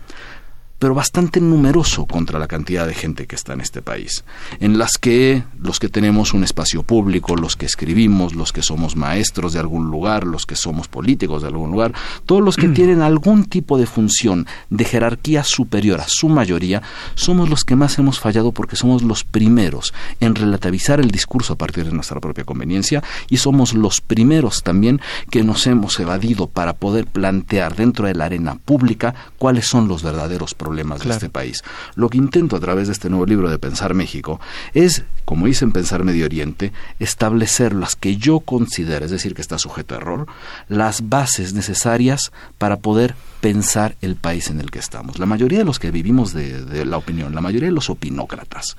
pero 0.79 0.95
bastante 0.95 1.41
numeroso 1.41 2.05
contra 2.05 2.39
la 2.39 2.47
cantidad 2.47 2.87
de 2.87 2.93
gente 2.93 3.27
que 3.27 3.35
está 3.35 3.53
en 3.53 3.61
este 3.61 3.81
país, 3.81 4.23
en 4.61 4.77
las 4.77 4.97
que 4.97 5.43
los 5.59 5.77
que 5.77 5.89
tenemos 5.89 6.33
un 6.33 6.45
espacio 6.45 6.83
público, 6.83 7.35
los 7.35 7.57
que 7.57 7.65
escribimos, 7.65 8.33
los 8.33 8.53
que 8.53 8.63
somos 8.63 8.95
maestros 8.95 9.53
de 9.53 9.59
algún 9.59 9.91
lugar, 9.91 10.23
los 10.23 10.45
que 10.45 10.55
somos 10.55 10.87
políticos 10.87 11.41
de 11.41 11.49
algún 11.49 11.71
lugar, 11.71 11.93
todos 12.25 12.41
los 12.41 12.55
que 12.55 12.69
tienen 12.69 13.01
algún 13.01 13.43
tipo 13.45 13.77
de 13.77 13.85
función 13.85 14.47
de 14.69 14.85
jerarquía 14.85 15.43
superior 15.43 15.99
a 15.99 16.05
su 16.07 16.29
mayoría, 16.29 16.81
somos 17.15 17.49
los 17.49 17.65
que 17.65 17.75
más 17.75 17.99
hemos 17.99 18.19
fallado 18.19 18.53
porque 18.53 18.77
somos 18.77 19.03
los 19.03 19.25
primeros 19.25 19.93
en 20.21 20.35
relativizar 20.35 21.01
el 21.01 21.11
discurso 21.11 21.53
a 21.53 21.57
partir 21.57 21.85
de 21.85 21.91
nuestra 21.91 22.21
propia 22.21 22.45
conveniencia 22.45 23.03
y 23.29 23.37
somos 23.37 23.73
los 23.73 23.99
primeros 23.99 24.63
también 24.63 25.01
que 25.29 25.43
nos 25.43 25.67
hemos 25.67 25.99
evadido 25.99 26.47
para 26.47 26.73
poder 26.73 27.05
plantear 27.05 27.75
dentro 27.75 28.07
de 28.07 28.15
la 28.15 28.25
arena 28.25 28.55
pública 28.55 29.13
cuáles 29.37 29.67
son 29.67 29.89
los 29.89 30.03
verdaderos 30.03 30.53
problemas 30.53 30.68
de 30.99 31.03
Claro. 31.03 31.17
este 31.17 31.29
país. 31.29 31.63
Lo 31.95 32.09
que 32.09 32.17
intento 32.17 32.55
a 32.55 32.59
través 32.59 32.87
de 32.87 32.93
este 32.93 33.09
nuevo 33.09 33.25
libro 33.25 33.49
de 33.49 33.57
Pensar 33.59 33.93
México 33.93 34.39
es, 34.73 35.03
como 35.25 35.47
hice 35.47 35.65
en 35.65 35.71
Pensar 35.71 36.03
Medio 36.03 36.25
Oriente, 36.25 36.71
establecer 36.99 37.73
las 37.73 37.95
que 37.95 38.17
yo 38.17 38.39
considero, 38.39 39.05
es 39.05 39.11
decir, 39.11 39.33
que 39.33 39.41
está 39.41 39.57
sujeto 39.57 39.95
a 39.95 39.97
error, 39.97 40.27
las 40.67 41.09
bases 41.09 41.53
necesarias 41.53 42.31
para 42.57 42.77
poder 42.77 43.15
pensar 43.41 43.95
el 44.01 44.15
país 44.15 44.49
en 44.49 44.59
el 44.59 44.69
que 44.71 44.79
estamos. 44.79 45.19
La 45.19 45.25
mayoría 45.25 45.59
de 45.59 45.65
los 45.65 45.79
que 45.79 45.91
vivimos 45.91 46.33
de, 46.33 46.63
de 46.65 46.85
la 46.85 46.97
opinión, 46.97 47.33
la 47.33 47.41
mayoría 47.41 47.69
de 47.69 47.73
los 47.75 47.89
opinócratas, 47.89 48.75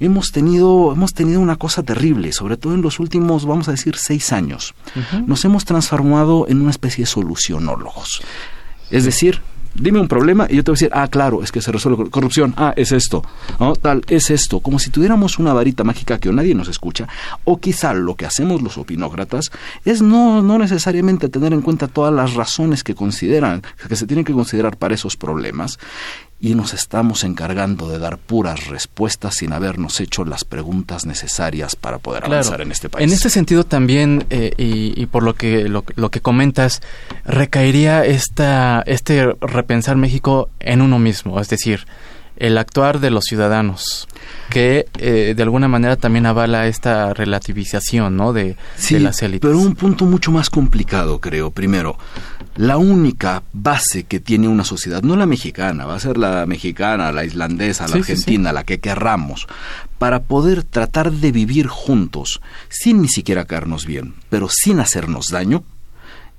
hemos 0.00 0.32
tenido, 0.32 0.92
hemos 0.92 1.14
tenido 1.14 1.40
una 1.40 1.56
cosa 1.56 1.82
terrible, 1.84 2.32
sobre 2.32 2.56
todo 2.56 2.74
en 2.74 2.82
los 2.82 2.98
últimos, 2.98 3.46
vamos 3.46 3.68
a 3.68 3.70
decir, 3.70 3.94
seis 3.96 4.32
años. 4.32 4.74
Nos 5.26 5.44
hemos 5.44 5.64
transformado 5.64 6.46
en 6.48 6.60
una 6.60 6.70
especie 6.70 7.04
de 7.04 7.06
solucionólogos. 7.10 8.20
Es 8.90 9.04
decir, 9.04 9.40
dime 9.74 10.00
un 10.00 10.08
problema 10.08 10.46
y 10.48 10.56
yo 10.56 10.64
te 10.64 10.70
voy 10.70 10.74
a 10.74 10.78
decir, 10.78 10.90
ah, 10.92 11.08
claro, 11.08 11.42
es 11.42 11.52
que 11.52 11.60
se 11.60 11.72
resuelve 11.72 12.10
corrupción, 12.10 12.54
ah, 12.56 12.72
es 12.76 12.92
esto, 12.92 13.22
¿no? 13.58 13.74
tal, 13.74 14.04
es 14.08 14.30
esto, 14.30 14.60
como 14.60 14.78
si 14.78 14.90
tuviéramos 14.90 15.38
una 15.38 15.52
varita 15.52 15.84
mágica 15.84 16.18
que 16.18 16.32
nadie 16.32 16.54
nos 16.54 16.68
escucha, 16.68 17.08
o 17.44 17.58
quizá 17.58 17.94
lo 17.94 18.14
que 18.14 18.26
hacemos 18.26 18.62
los 18.62 18.78
opinócratas 18.78 19.50
es 19.84 20.02
no, 20.02 20.42
no 20.42 20.58
necesariamente 20.58 21.28
tener 21.28 21.52
en 21.52 21.62
cuenta 21.62 21.88
todas 21.88 22.12
las 22.12 22.34
razones 22.34 22.84
que 22.84 22.94
consideran, 22.94 23.62
que 23.88 23.96
se 23.96 24.06
tienen 24.06 24.24
que 24.24 24.32
considerar 24.32 24.76
para 24.76 24.94
esos 24.94 25.16
problemas, 25.16 25.78
y 26.44 26.54
nos 26.54 26.74
estamos 26.74 27.24
encargando 27.24 27.88
de 27.88 27.98
dar 27.98 28.18
puras 28.18 28.66
respuestas 28.66 29.36
sin 29.36 29.54
habernos 29.54 29.98
hecho 30.00 30.26
las 30.26 30.44
preguntas 30.44 31.06
necesarias 31.06 31.74
para 31.74 31.96
poder 31.96 32.26
avanzar 32.26 32.60
en 32.60 32.70
este 32.70 32.90
país. 32.90 33.02
En 33.02 33.14
este 33.14 33.30
sentido 33.30 33.64
también, 33.64 34.26
eh, 34.28 34.52
y, 34.58 34.92
y 35.00 35.06
por 35.06 35.22
lo 35.22 35.36
que, 35.36 35.70
lo, 35.70 35.84
lo 35.96 36.10
que 36.10 36.20
comentas, 36.20 36.82
recaería 37.24 38.04
esta, 38.04 38.82
este 38.84 39.34
repensar 39.40 39.96
México 39.96 40.50
en 40.60 40.82
uno 40.82 40.98
mismo, 40.98 41.40
es 41.40 41.48
decir, 41.48 41.86
el 42.36 42.58
actuar 42.58 43.00
de 43.00 43.10
los 43.10 43.24
ciudadanos, 43.24 44.08
que 44.50 44.86
eh, 44.98 45.34
de 45.36 45.42
alguna 45.42 45.68
manera 45.68 45.96
también 45.96 46.26
avala 46.26 46.66
esta 46.66 47.14
relativización 47.14 48.16
¿no? 48.16 48.32
de, 48.32 48.56
Sí, 48.76 48.94
de 48.94 49.00
las 49.00 49.22
élites. 49.22 49.48
pero 49.48 49.58
un 49.58 49.74
punto 49.74 50.04
mucho 50.04 50.32
más 50.32 50.50
complicado, 50.50 51.20
creo. 51.20 51.50
Primero, 51.50 51.96
la 52.56 52.76
única 52.76 53.42
base 53.52 54.04
que 54.04 54.20
tiene 54.20 54.48
una 54.48 54.64
sociedad, 54.64 55.02
no 55.02 55.16
la 55.16 55.26
mexicana, 55.26 55.86
va 55.86 55.94
a 55.96 56.00
ser 56.00 56.18
la 56.18 56.44
mexicana, 56.46 57.12
la 57.12 57.24
islandesa, 57.24 57.84
la 57.88 57.94
Sí, 57.94 58.02
sí, 58.02 58.12
argentina, 58.12 58.52
la 58.52 58.64
que 58.64 58.80
querramos, 58.80 59.46
para 59.98 60.22
poder 60.22 60.64
tratar 60.64 61.12
de 61.12 61.32
vivir 61.32 61.66
juntos, 61.68 62.40
sin 62.68 63.00
ni 63.02 63.08
siquiera 63.08 63.44
caernos 63.44 63.86
bien, 63.86 64.14
pero 64.28 64.48
sin 64.50 64.80
hacernos 64.80 65.28
daño, 65.30 65.64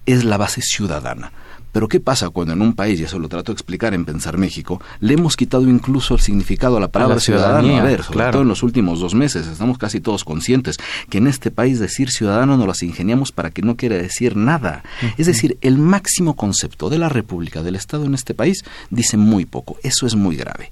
es 0.06 0.24
la 0.24 0.38
base 0.38 0.62
ciudadana. 0.62 1.32
Pero 1.75 1.89
¿qué 1.89 2.00
pasa 2.00 2.29
cuando 2.29 2.53
en 2.53 2.62
un 2.62 2.72
país, 2.72 3.01
y 3.01 3.03
eso 3.03 3.20
lo 3.20 3.27
trato 3.27 3.51
de 3.51 3.55
explicar 3.55 3.94
en 3.94 4.05
Pensar 4.05 4.38
México, 4.38 4.82
le 5.01 5.15
hemos 5.15 5.36
quitado 5.36 5.63
incluso 5.63 6.13
el 6.13 6.22
significado 6.22 6.77
a 6.77 6.79
la 6.79 6.88
palabra 6.88 7.15
la 7.15 7.20
ciudadano? 7.20 7.77
A 7.77 7.84
ver, 7.84 8.01
sobre 8.01 8.15
claro. 8.15 8.32
todo 8.32 8.41
en 8.44 8.48
los 8.48 8.63
últimos 8.63 9.01
dos 9.01 9.13
meses, 9.13 9.46
estamos 9.46 9.77
casi 9.77 10.00
todos 10.00 10.24
conscientes 10.24 10.77
que 11.10 11.17
en 11.17 11.27
este 11.27 11.51
país 11.51 11.77
decir 11.77 12.12
ciudadano 12.12 12.55
nos 12.55 12.65
las 12.65 12.82
ingeniamos 12.82 13.34
para 13.34 13.51
que 13.51 13.62
no 13.62 13.75
quiere 13.75 14.01
decir 14.01 14.38
nada. 14.38 14.86
Es 15.17 15.25
decir, 15.25 15.58
el 15.60 15.77
máximo 15.77 16.38
concepto 16.38 16.89
de 16.89 16.98
la 16.98 17.10
República, 17.10 17.62
del 17.62 17.75
Estado 17.75 18.05
en 18.05 18.13
este 18.13 18.34
país, 18.34 18.63
dice 18.89 19.17
muy 19.17 19.44
poco. 19.44 19.75
Eso 19.84 20.08
es 20.08 20.15
muy 20.15 20.38
grave. 20.38 20.72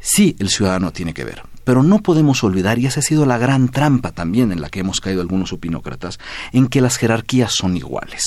Sí, 0.00 0.34
el 0.40 0.48
ciudadano 0.48 0.90
tiene 0.90 1.14
que 1.14 1.22
ver, 1.22 1.44
pero 1.68 1.82
no 1.82 1.98
podemos 1.98 2.42
olvidar, 2.44 2.78
y 2.78 2.86
esa 2.86 3.00
ha 3.00 3.02
sido 3.02 3.26
la 3.26 3.36
gran 3.36 3.68
trampa 3.68 4.10
también 4.10 4.52
en 4.52 4.62
la 4.62 4.70
que 4.70 4.80
hemos 4.80 5.02
caído 5.02 5.20
algunos 5.20 5.52
opinócratas, 5.52 6.18
en 6.54 6.66
que 6.66 6.80
las 6.80 6.96
jerarquías 6.96 7.52
son 7.52 7.76
iguales. 7.76 8.22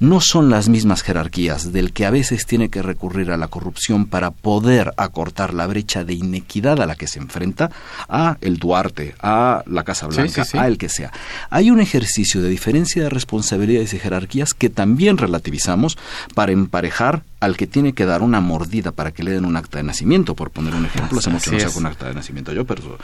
No 0.00 0.22
son 0.22 0.48
las 0.48 0.70
mismas 0.70 1.02
jerarquías 1.02 1.74
del 1.74 1.92
que 1.92 2.06
a 2.06 2.10
veces 2.10 2.46
tiene 2.46 2.70
que 2.70 2.80
recurrir 2.80 3.30
a 3.30 3.36
la 3.36 3.48
corrupción 3.48 4.06
para 4.06 4.30
poder 4.30 4.94
acortar 4.96 5.52
la 5.52 5.66
brecha 5.66 6.02
de 6.04 6.14
inequidad 6.14 6.80
a 6.80 6.86
la 6.86 6.94
que 6.94 7.08
se 7.08 7.18
enfrenta 7.18 7.70
a 8.08 8.38
el 8.40 8.56
Duarte, 8.56 9.16
a 9.20 9.62
la 9.66 9.84
Casa 9.84 10.06
Sí, 10.08 10.16
Blanca, 10.16 10.42
sí, 10.46 10.52
sí. 10.52 10.56
a 10.56 10.66
el 10.66 10.78
que 10.78 10.88
sea. 10.88 11.12
Hay 11.50 11.70
un 11.70 11.78
ejercicio 11.78 12.40
de 12.40 12.48
diferencia 12.48 13.02
de 13.02 13.10
responsabilidades 13.10 13.92
y 13.92 13.98
jerarquías 13.98 14.54
que 14.54 14.70
también 14.70 15.18
relativizamos 15.18 15.98
para 16.34 16.52
emparejar 16.52 17.22
al 17.42 17.56
que 17.56 17.66
tiene 17.66 17.92
que 17.92 18.06
dar 18.06 18.22
una 18.22 18.40
mordida 18.40 18.92
para 18.92 19.10
que 19.10 19.24
le 19.24 19.32
den 19.32 19.44
un 19.44 19.56
acta 19.56 19.78
de 19.78 19.82
nacimiento, 19.82 20.36
por 20.36 20.52
poner 20.52 20.76
un 20.76 20.86
ejemplo, 20.86 21.18
hace 21.18 21.28
mucho 21.28 21.50
Así 21.50 21.56
no 21.56 21.68
saco 21.68 21.80
un 21.80 21.86
acta 21.86 22.06
de 22.06 22.14
nacimiento 22.14 22.52
yo, 22.52 22.64
pero, 22.64 22.98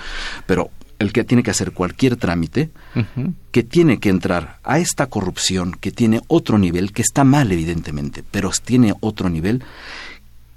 pero 0.46 0.70
el 1.00 1.12
que 1.12 1.24
tiene 1.24 1.42
que 1.42 1.50
hacer 1.50 1.72
cualquier 1.72 2.14
trámite, 2.14 2.70
que 3.50 3.64
tiene 3.64 3.98
que 3.98 4.10
entrar 4.10 4.60
a 4.62 4.78
esta 4.78 5.06
corrupción 5.06 5.72
que 5.72 5.90
tiene 5.90 6.20
otro 6.28 6.56
nivel, 6.56 6.92
que 6.92 7.02
está 7.02 7.24
mal 7.24 7.50
evidentemente, 7.50 8.22
pero 8.30 8.52
tiene 8.64 8.94
otro 9.00 9.28
nivel, 9.28 9.64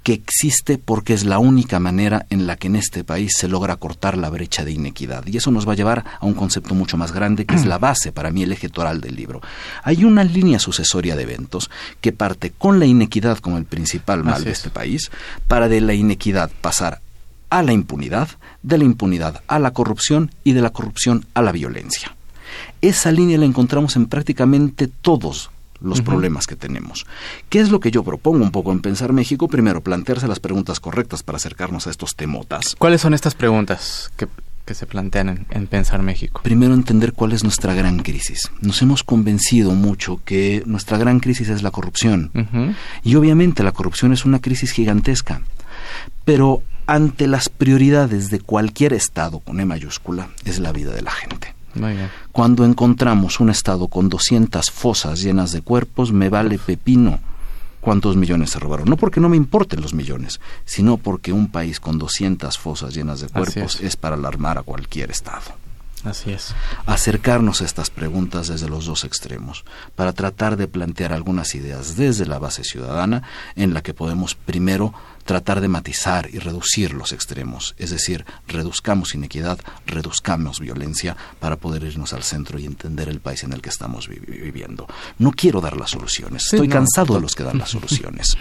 que 0.02 0.12
existe 0.12 0.78
porque 0.78 1.14
es 1.14 1.24
la 1.24 1.38
única 1.38 1.78
manera 1.78 2.26
en 2.30 2.46
la 2.46 2.56
que 2.56 2.66
en 2.66 2.76
este 2.76 3.04
país 3.04 3.32
se 3.36 3.48
logra 3.48 3.76
cortar 3.76 4.18
la 4.18 4.30
brecha 4.30 4.64
de 4.64 4.72
inequidad. 4.72 5.26
Y 5.26 5.36
eso 5.36 5.50
nos 5.50 5.66
va 5.66 5.72
a 5.72 5.76
llevar 5.76 6.04
a 6.20 6.26
un 6.26 6.34
concepto 6.34 6.74
mucho 6.74 6.96
más 6.96 7.12
grande 7.12 7.46
que 7.46 7.54
es 7.54 7.66
la 7.66 7.78
base 7.78 8.12
para 8.12 8.30
mí 8.30 8.42
el 8.42 8.52
eje 8.52 8.68
toral 8.68 9.00
del 9.00 9.14
libro. 9.14 9.40
Hay 9.84 10.04
una 10.04 10.24
línea 10.24 10.58
sucesoria 10.58 11.16
de 11.16 11.22
eventos 11.22 11.70
que 12.00 12.12
parte 12.12 12.50
con 12.50 12.78
la 12.78 12.86
inequidad 12.86 13.38
como 13.38 13.58
el 13.58 13.64
principal 13.64 14.24
mal 14.24 14.44
de 14.44 14.50
este 14.50 14.70
país 14.70 15.10
para 15.48 15.68
de 15.68 15.80
la 15.80 15.94
inequidad 15.94 16.50
pasar 16.60 17.00
a 17.50 17.62
la 17.62 17.72
impunidad, 17.72 18.28
de 18.62 18.78
la 18.78 18.84
impunidad 18.84 19.42
a 19.46 19.58
la 19.58 19.72
corrupción 19.72 20.30
y 20.42 20.52
de 20.52 20.62
la 20.62 20.70
corrupción 20.70 21.26
a 21.34 21.42
la 21.42 21.52
violencia. 21.52 22.16
Esa 22.80 23.12
línea 23.12 23.38
la 23.38 23.44
encontramos 23.44 23.94
en 23.96 24.06
prácticamente 24.06 24.88
todos 24.88 25.50
los 25.82 26.02
problemas 26.02 26.46
que 26.46 26.56
tenemos. 26.56 27.06
¿Qué 27.48 27.60
es 27.60 27.70
lo 27.70 27.80
que 27.80 27.90
yo 27.90 28.02
propongo 28.02 28.44
un 28.44 28.50
poco 28.50 28.72
en 28.72 28.80
Pensar 28.80 29.12
México? 29.12 29.48
Primero, 29.48 29.82
plantearse 29.82 30.28
las 30.28 30.40
preguntas 30.40 30.80
correctas 30.80 31.22
para 31.22 31.36
acercarnos 31.36 31.86
a 31.86 31.90
estos 31.90 32.16
temotas. 32.16 32.74
¿Cuáles 32.76 33.00
son 33.00 33.14
estas 33.14 33.34
preguntas 33.34 34.12
que, 34.16 34.28
se 34.74 34.86
plantean 34.86 35.46
en, 35.50 35.66
Pensar 35.66 36.02
México? 36.02 36.40
Primero, 36.42 36.72
entender 36.72 37.12
cuál 37.12 37.32
es 37.32 37.44
nuestra 37.44 37.74
gran 37.74 37.98
crisis. 37.98 38.50
Nos 38.60 38.80
hemos 38.80 39.02
convencido 39.02 39.72
mucho 39.72 40.20
que 40.24 40.62
nuestra 40.66 40.96
gran 40.96 41.20
crisis 41.20 41.48
es 41.48 41.62
la 41.62 41.70
corrupción. 41.70 42.30
Y 43.02 43.16
obviamente 43.16 43.62
la 43.62 43.72
corrupción 43.72 44.12
es 44.12 44.24
una 44.24 44.40
crisis 44.40 44.72
gigantesca. 44.72 45.42
Pero 46.24 46.62
ante 46.86 47.26
las 47.26 47.48
prioridades 47.48 48.30
de 48.30 48.40
cualquier 48.40 48.92
Estado 48.92 49.40
con 49.40 49.60
E 49.60 49.64
mayúscula 49.64 50.28
es 50.44 50.58
la 50.58 50.72
vida 50.72 50.92
de 50.92 51.02
la 51.02 51.10
gente. 51.10 51.54
Cuando 52.32 52.64
encontramos 52.64 53.40
un 53.40 53.50
Estado 53.50 53.88
con 53.88 54.08
200 54.08 54.70
fosas 54.70 55.20
llenas 55.20 55.52
de 55.52 55.62
cuerpos, 55.62 56.12
me 56.12 56.28
vale 56.28 56.58
pepino 56.58 57.20
cuántos 57.80 58.16
millones 58.16 58.50
se 58.50 58.58
robaron. 58.58 58.88
No 58.88 58.96
porque 58.96 59.20
no 59.20 59.28
me 59.28 59.36
importen 59.36 59.82
los 59.82 59.92
millones, 59.92 60.40
sino 60.64 60.96
porque 60.96 61.32
un 61.32 61.48
país 61.48 61.80
con 61.80 61.98
200 61.98 62.56
fosas 62.56 62.94
llenas 62.94 63.20
de 63.20 63.28
cuerpos 63.28 63.80
es. 63.80 63.96
para 63.96 64.16
alarmar 64.16 64.58
a 64.58 64.62
cualquier 64.62 65.10
Estado. 65.10 65.62
Así 66.04 66.32
es. 66.32 66.54
Acercarnos 66.86 67.60
a 67.60 67.64
estas 67.64 67.90
preguntas 67.90 68.48
desde 68.48 68.68
los 68.68 68.86
dos 68.86 69.04
extremos, 69.04 69.64
para 69.94 70.12
tratar 70.12 70.56
de 70.56 70.66
plantear 70.66 71.12
algunas 71.12 71.54
ideas 71.54 71.96
desde 71.96 72.26
la 72.26 72.40
base 72.40 72.64
ciudadana, 72.64 73.22
en 73.54 73.72
la 73.72 73.82
que 73.82 73.94
podemos 73.94 74.34
primero 74.34 74.92
tratar 75.24 75.60
de 75.60 75.68
matizar 75.68 76.28
y 76.32 76.38
reducir 76.38 76.94
los 76.94 77.12
extremos, 77.12 77.74
es 77.78 77.90
decir, 77.90 78.24
reduzcamos 78.48 79.14
inequidad, 79.14 79.58
reduzcamos 79.86 80.60
violencia 80.60 81.16
para 81.40 81.56
poder 81.56 81.84
irnos 81.84 82.12
al 82.12 82.22
centro 82.22 82.58
y 82.58 82.66
entender 82.66 83.08
el 83.08 83.20
país 83.20 83.44
en 83.44 83.52
el 83.52 83.62
que 83.62 83.68
estamos 83.68 84.08
viviendo. 84.08 84.86
No 85.18 85.32
quiero 85.32 85.60
dar 85.60 85.76
las 85.76 85.90
soluciones, 85.90 86.44
estoy 86.52 86.68
cansado 86.68 87.14
de 87.14 87.20
los 87.20 87.34
que 87.34 87.44
dan 87.44 87.58
las 87.58 87.70
soluciones, 87.70 88.36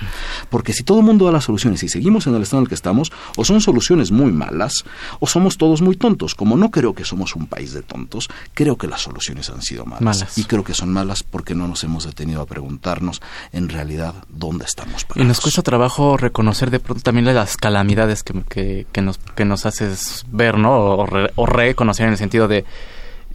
porque 0.49 0.73
si 0.73 0.83
todo 0.83 0.99
el 0.99 1.05
mundo 1.05 1.25
da 1.25 1.31
las 1.31 1.45
soluciones 1.45 1.83
y 1.83 1.89
seguimos 1.89 2.27
en 2.27 2.35
el 2.35 2.41
estado 2.41 2.59
en 2.59 2.65
el 2.65 2.69
que 2.69 2.75
estamos, 2.75 3.11
o 3.35 3.45
son 3.45 3.61
soluciones 3.61 4.11
muy 4.11 4.31
malas, 4.31 4.83
o 5.19 5.27
somos 5.27 5.57
todos 5.57 5.81
muy 5.81 5.95
tontos. 5.95 6.35
Como 6.35 6.57
no 6.57 6.71
creo 6.71 6.93
que 6.93 7.05
somos 7.05 7.35
un 7.35 7.47
país 7.47 7.73
de 7.73 7.81
tontos, 7.81 8.29
creo 8.53 8.77
que 8.77 8.87
las 8.87 9.01
soluciones 9.01 9.49
han 9.49 9.61
sido 9.61 9.85
malas. 9.85 10.01
malas. 10.01 10.37
Y 10.37 10.45
creo 10.45 10.63
que 10.63 10.73
son 10.73 10.91
malas 10.91 11.23
porque 11.23 11.55
no 11.55 11.67
nos 11.67 11.83
hemos 11.83 12.05
detenido 12.05 12.41
a 12.41 12.45
preguntarnos 12.45 13.21
en 13.51 13.69
realidad 13.69 14.15
dónde 14.29 14.65
estamos 14.65 15.05
parados. 15.05 15.23
Y 15.23 15.27
nos 15.27 15.39
cuesta 15.39 15.61
trabajo 15.61 16.17
reconocer 16.17 16.70
de 16.71 16.79
pronto 16.79 17.03
también 17.03 17.25
las 17.33 17.57
calamidades 17.57 18.23
que, 18.23 18.85
que, 18.91 19.01
nos, 19.01 19.17
que 19.17 19.45
nos 19.45 19.65
haces 19.65 20.25
ver, 20.31 20.57
¿no? 20.57 21.05
O, 21.35 21.45
reconocer 21.45 22.05
en 22.07 22.13
el 22.13 22.17
sentido 22.17 22.47
de... 22.47 22.65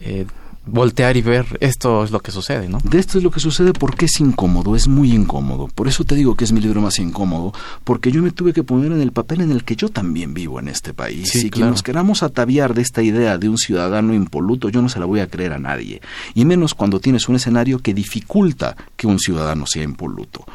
Eh, 0.01 0.25
voltear 0.67 1.17
y 1.17 1.21
ver 1.21 1.57
esto 1.61 2.03
es 2.03 2.11
lo 2.11 2.19
que 2.19 2.31
sucede, 2.31 2.67
¿no? 2.67 2.79
De 2.83 2.99
esto 2.99 3.17
es 3.17 3.23
lo 3.23 3.31
que 3.31 3.39
sucede 3.39 3.73
porque 3.73 4.05
es 4.05 4.19
incómodo, 4.19 4.75
es 4.75 4.87
muy 4.87 5.11
incómodo. 5.11 5.67
Por 5.73 5.87
eso 5.87 6.03
te 6.03 6.15
digo 6.15 6.35
que 6.35 6.43
es 6.43 6.51
mi 6.51 6.61
libro 6.61 6.81
más 6.81 6.99
incómodo, 6.99 7.53
porque 7.83 8.11
yo 8.11 8.21
me 8.21 8.31
tuve 8.31 8.53
que 8.53 8.63
poner 8.63 8.91
en 8.91 9.01
el 9.01 9.11
papel 9.11 9.41
en 9.41 9.51
el 9.51 9.63
que 9.63 9.75
yo 9.75 9.89
también 9.89 10.33
vivo 10.33 10.59
en 10.59 10.67
este 10.67 10.93
país. 10.93 11.33
y 11.35 11.49
que 11.49 11.61
nos 11.61 11.83
queramos 11.83 12.23
ataviar 12.23 12.73
de 12.73 12.81
esta 12.81 13.01
idea 13.01 13.37
de 13.37 13.49
un 13.49 13.57
ciudadano 13.57 14.13
impoluto, 14.13 14.69
yo 14.69 14.81
no 14.81 14.89
se 14.89 14.99
la 14.99 15.05
voy 15.05 15.19
a 15.19 15.27
creer 15.27 15.53
a 15.53 15.59
nadie. 15.59 16.01
Y 16.33 16.45
menos 16.45 16.73
cuando 16.73 16.99
tienes 16.99 17.29
un 17.29 17.35
escenario 17.35 17.79
que 17.79 17.93
dificulta 17.93 18.75
que 18.95 19.07
un 19.07 19.19
ciudadano 19.19 19.65
sea 19.65 19.83
impoluto. 19.83 20.45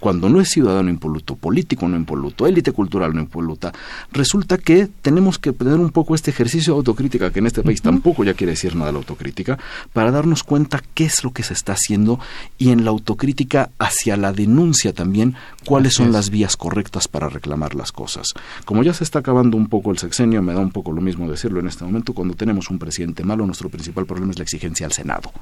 Cuando 0.00 0.28
no 0.28 0.40
es 0.40 0.48
ciudadano 0.48 0.90
impoluto, 0.90 1.36
político 1.36 1.88
no 1.88 1.96
impoluto, 1.96 2.46
élite 2.46 2.72
cultural 2.72 3.14
no 3.14 3.20
impoluta, 3.20 3.72
resulta 4.12 4.58
que 4.58 4.88
tenemos 5.00 5.38
que 5.38 5.52
tener 5.52 5.78
un 5.78 5.90
poco 5.90 6.14
este 6.14 6.30
ejercicio 6.30 6.72
de 6.72 6.78
autocrítica, 6.78 7.30
que 7.30 7.38
en 7.38 7.46
este 7.46 7.62
país 7.62 7.82
tampoco 7.82 8.24
ya 8.24 8.34
quiere 8.34 8.52
decir 8.52 8.74
nada 8.76 8.92
la 8.92 8.98
autocrítica, 8.98 9.58
para 9.92 10.10
darnos 10.10 10.42
cuenta 10.42 10.82
qué 10.94 11.04
es 11.04 11.24
lo 11.24 11.32
que 11.32 11.42
se 11.42 11.54
está 11.54 11.72
haciendo 11.72 12.18
y 12.58 12.70
en 12.70 12.84
la 12.84 12.90
autocrítica 12.90 13.70
hacia 13.78 14.16
la 14.16 14.32
denuncia 14.32 14.92
también 14.92 15.34
cuáles 15.64 15.94
son 15.94 16.12
las 16.12 16.30
vías 16.30 16.56
correctas 16.56 17.08
para 17.08 17.28
reclamar 17.28 17.74
las 17.74 17.92
cosas. 17.92 18.28
Como 18.64 18.82
ya 18.82 18.94
se 18.94 19.04
está 19.04 19.20
acabando 19.20 19.56
un 19.56 19.68
poco 19.68 19.90
el 19.90 19.98
sexenio, 19.98 20.42
me 20.42 20.52
da 20.52 20.60
un 20.60 20.72
poco 20.72 20.92
lo 20.92 21.00
mismo 21.00 21.30
decirlo 21.30 21.60
en 21.60 21.68
este 21.68 21.84
momento, 21.84 22.12
cuando 22.12 22.34
tenemos 22.34 22.70
un 22.70 22.78
presidente 22.78 23.24
malo, 23.24 23.46
nuestro 23.46 23.68
principal 23.68 24.06
problema 24.06 24.32
es 24.32 24.38
la 24.38 24.44
exigencia 24.44 24.86
al 24.86 24.92
Senado. 24.92 25.32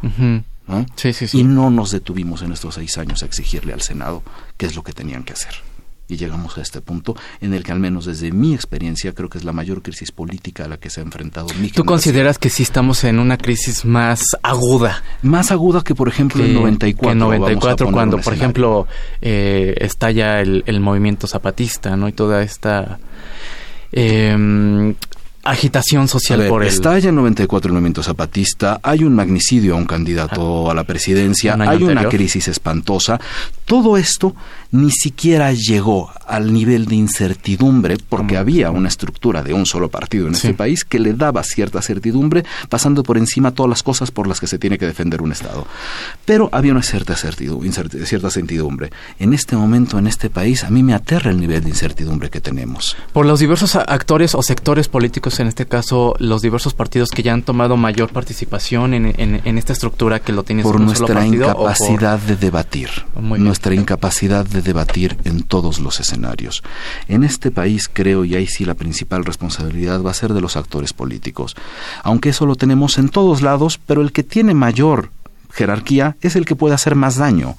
Y 1.33 1.45
no 1.45 1.71
nos 1.71 1.91
detuvimos 1.91 2.43
en 2.43 2.53
estos 2.53 2.75
seis 2.75 2.97
años 2.99 3.23
a 3.23 3.27
exigirle 3.27 3.73
al 3.73 3.81
Senado 3.81 4.23
qué 4.57 4.67
es 4.67 4.77
lo 4.77 4.83
que 4.83 4.93
tenían 4.93 5.25
que 5.25 5.33
hacer 5.33 5.70
y 6.11 6.17
llegamos 6.17 6.59
a 6.59 6.63
este 6.63 6.81
punto 6.81 7.17
en 7.41 7.55
el 7.55 7.63
que 7.63 7.73
al 7.73 7.81
menos 7.81 8.07
desde 8.07 8.33
mi 8.33 8.55
experiencia 8.55 9.15
creo 9.15 9.29
que 9.29 9.39
es 9.39 9.45
la 9.45 9.53
mayor 9.53 9.83
crisis 9.83 10.13
política 10.13 10.65
a 10.65 10.69
la 10.69 10.77
que 10.79 10.91
se 10.91 11.01
ha 11.01 11.05
enfrentado 11.05 11.49
mi 11.61 11.71
¿Tú 11.71 11.85
consideras 11.85 12.39
que 12.39 12.51
sí 12.51 12.63
estamos 12.63 13.05
en 13.05 13.19
una 13.19 13.37
crisis 13.39 13.85
más 13.85 14.23
aguda? 14.43 15.03
Más 15.23 15.51
aguda 15.51 15.83
que 15.83 15.95
por 15.95 16.09
ejemplo 16.09 16.45
en 16.45 16.55
94. 16.55 17.13
en 17.13 17.19
94 17.19 17.93
cuando 17.93 18.19
por 18.19 18.35
ejemplo 18.35 18.87
eh, 19.21 19.75
estalla 19.79 20.41
el, 20.41 20.65
el, 20.67 20.81
movimiento 20.81 21.27
zapatista, 21.27 21.97
¿no? 21.97 22.09
Y 22.09 22.13
toda 22.13 22.43
esta... 22.43 22.99
Eh, 23.93 24.95
agitación 25.43 26.09
social 26.09 26.47
por 26.49 26.63
él. 26.63 26.69
Estalla 26.69 27.09
en 27.09 27.15
94 27.15 27.69
el 27.69 27.73
movimiento 27.73 28.03
zapatista, 28.03 28.81
hay 28.83 29.05
un 29.05 29.15
magnicidio 29.15 29.75
a 29.75 29.79
un 29.79 29.87
candidato 29.87 30.69
ah. 30.69 30.73
a 30.73 30.75
la 30.75 30.85
presidencia, 30.85 31.57
hay 31.59 31.83
una 31.83 32.09
crisis 32.09 32.49
espantosa. 32.49 33.21
Todo 33.65 33.97
esto 33.97 34.35
ni 34.73 34.91
siquiera 34.91 35.53
llegó 35.53 36.11
al 36.27 36.53
nivel 36.53 36.87
de 36.87 36.95
incertidumbre 36.95 37.97
porque 38.09 38.37
había 38.37 38.71
una 38.71 38.89
estructura 38.89 39.43
de 39.43 39.53
un 39.53 39.67
solo 39.67 39.89
partido 39.89 40.29
en 40.29 40.35
este 40.35 40.55
país 40.55 40.85
que 40.85 41.01
le 41.01 41.13
daba 41.15 41.43
cierta 41.43 41.83
certidumbre 41.83 42.45
pasando 42.69 43.03
por 43.03 43.19
encima 43.19 43.51
todas 43.51 43.69
las 43.69 43.83
cosas 43.83 44.11
por 44.11 44.29
las 44.29 44.39
que 44.39 44.47
se 44.47 44.59
tiene 44.59 44.79
que 44.79 44.87
defender 44.87 45.23
un 45.23 45.33
Estado. 45.33 45.67
Pero 46.25 46.49
había 46.53 46.73
una 46.73 46.83
cierta 46.83 47.17
certidumbre, 47.17 47.71
cierta 48.05 48.31
certidumbre. 48.31 48.91
En 49.19 49.33
este 49.33 49.57
momento 49.57 49.99
en 49.99 50.07
este 50.07 50.31
país 50.31 50.65
a 50.65 50.71
mí 50.71 50.83
me 50.83 50.95
aterra 50.95 51.31
el 51.31 51.41
nivel 51.41 51.63
de 51.65 51.71
incertidumbre 51.71 52.31
que 52.31 52.41
tenemos. 52.41 52.97
Por 53.13 53.27
los 53.27 53.41
diversos 53.41 53.75
actores 53.77 54.35
o 54.35 54.43
sectores 54.43 54.89
políticos, 54.89 55.41
en 55.41 55.49
este 55.49 55.67
caso 55.67 56.15
los 56.19 56.43
diversos 56.43 56.75
partidos 56.75 57.11
que 57.11 57.23
ya 57.23 57.33
han 57.33 57.43
tomado 57.43 57.77
mayor 57.77 58.11
participación 58.13 58.95
en, 58.95 59.59
esta 59.59 59.73
estructura 59.73 60.21
que 60.21 60.33
lo 60.33 60.45
tiene 60.45 60.63
por 60.63 60.81
nuestra 60.81 61.27
incapacidad 61.27 62.19
de 62.19 62.37
debatir, 62.37 62.89
nuestra 63.21 63.75
incapacidad 63.75 64.47
de 64.47 64.60
debatir 64.63 65.17
en 65.25 65.43
todos 65.43 65.81
los 65.81 66.01
escenarios. 66.01 66.63
En 67.09 67.25
este 67.25 67.51
país 67.51 67.89
creo, 67.93 68.25
y 68.25 68.35
ahí 68.35 68.47
sí 68.47 68.65
la 68.65 68.75
principal 68.75 69.25
responsabilidad 69.25 70.03
va 70.03 70.11
a 70.11 70.15
ser 70.15 70.33
de 70.33 70.41
los 70.41 70.57
actores 70.57 70.93
políticos, 70.93 71.57
aunque 72.03 72.31
eso 72.31 72.47
lo 72.47 72.57
tenemos 72.57 72.99
en 72.99 73.09
todos 73.09 73.43
lados, 73.43 73.79
pero 73.87 74.03
el 74.03 74.13
que 74.13 74.23
tiene 74.23 74.55
mayor 74.55 75.11
jerarquía 75.53 76.17
es 76.21 76.37
el 76.37 76.45
que 76.45 76.57
puede 76.57 76.75
hacer 76.75 76.95
más 76.95 77.17
daño. 77.17 77.57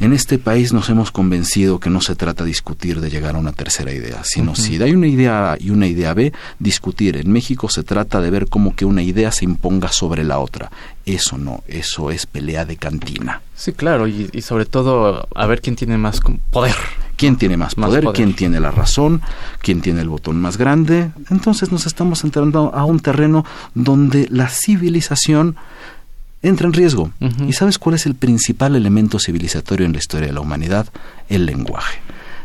En 0.00 0.12
este 0.12 0.38
país 0.38 0.72
nos 0.72 0.88
hemos 0.88 1.12
convencido 1.12 1.78
que 1.78 1.90
no 1.90 2.00
se 2.00 2.16
trata 2.16 2.42
de 2.42 2.48
discutir 2.48 3.00
de 3.00 3.08
llegar 3.08 3.36
a 3.36 3.38
una 3.38 3.52
tercera 3.52 3.92
idea, 3.92 4.22
sino 4.24 4.56
si 4.56 4.82
hay 4.82 4.92
una 4.94 5.06
idea 5.06 5.52
A 5.52 5.56
y 5.60 5.70
una 5.70 5.86
idea 5.86 6.12
B, 6.12 6.32
discutir. 6.58 7.16
En 7.16 7.30
México 7.30 7.68
se 7.68 7.84
trata 7.84 8.20
de 8.20 8.30
ver 8.30 8.48
cómo 8.48 8.74
que 8.74 8.84
una 8.84 9.02
idea 9.02 9.30
se 9.30 9.44
imponga 9.44 9.88
sobre 9.88 10.24
la 10.24 10.40
otra. 10.40 10.70
Eso 11.06 11.38
no, 11.38 11.62
eso 11.68 12.10
es 12.10 12.26
pelea 12.26 12.64
de 12.64 12.76
cantina. 12.76 13.42
Sí, 13.54 13.72
claro, 13.72 14.08
y, 14.08 14.28
sobre 14.42 14.66
todo 14.66 15.28
a 15.34 15.46
ver 15.46 15.60
quién 15.60 15.76
tiene 15.76 15.98
más 15.98 16.20
poder. 16.50 16.74
¿Quién 17.16 17.36
tiene 17.36 17.56
más 17.56 17.76
poder? 17.76 18.04
¿Quién 18.12 18.34
tiene 18.34 18.58
la 18.58 18.72
razón? 18.72 19.22
¿Quién 19.60 19.80
tiene 19.82 20.00
el 20.00 20.08
botón 20.08 20.40
más 20.40 20.56
grande? 20.56 21.12
Entonces 21.30 21.70
nos 21.70 21.86
estamos 21.86 22.24
entrando 22.24 22.74
a 22.74 22.84
un 22.84 22.98
terreno 22.98 23.44
donde 23.74 24.26
la 24.30 24.48
civilización 24.48 25.56
entra 26.42 26.66
en 26.66 26.72
riesgo. 26.72 27.12
¿Y 27.46 27.52
sabes 27.52 27.78
cuál 27.78 27.94
es 27.94 28.06
el 28.06 28.14
principal 28.14 28.76
elemento 28.76 29.18
civilizatorio 29.18 29.86
en 29.86 29.92
la 29.92 29.98
historia 29.98 30.28
de 30.28 30.34
la 30.34 30.40
humanidad? 30.40 30.88
El 31.28 31.46
lenguaje. 31.46 32.00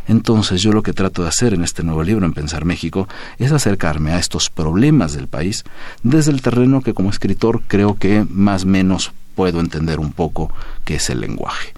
Entonces 0.08 0.62
yo 0.62 0.72
lo 0.72 0.84
que 0.84 0.94
trato 0.94 1.24
de 1.24 1.30
hacer 1.30 1.54
en 1.54 1.64
este 1.64 1.84
nuevo 1.84 2.02
libro, 2.04 2.26
en 2.26 2.34
Pensar 2.34 2.64
México, 2.64 3.08
es 3.40 3.52
acercarme 3.52 4.12
a 4.12 4.20
estos 4.20 4.50
problemas 4.50 5.14
del 5.14 5.28
país 5.28 5.66
desde 6.04 6.32
el 6.32 6.42
terreno 6.42 6.82
que 6.82 6.94
como 6.94 7.10
escritor 7.10 7.62
creo 7.68 7.96
que 7.96 8.26
más 8.30 8.64
o 8.64 8.68
menos 8.68 9.12
puedo 9.36 9.60
entender 9.60 10.00
un 10.00 10.14
poco 10.14 10.52
que 10.86 10.96
es 10.96 11.10
el 11.10 11.20
lenguaje. 11.20 11.74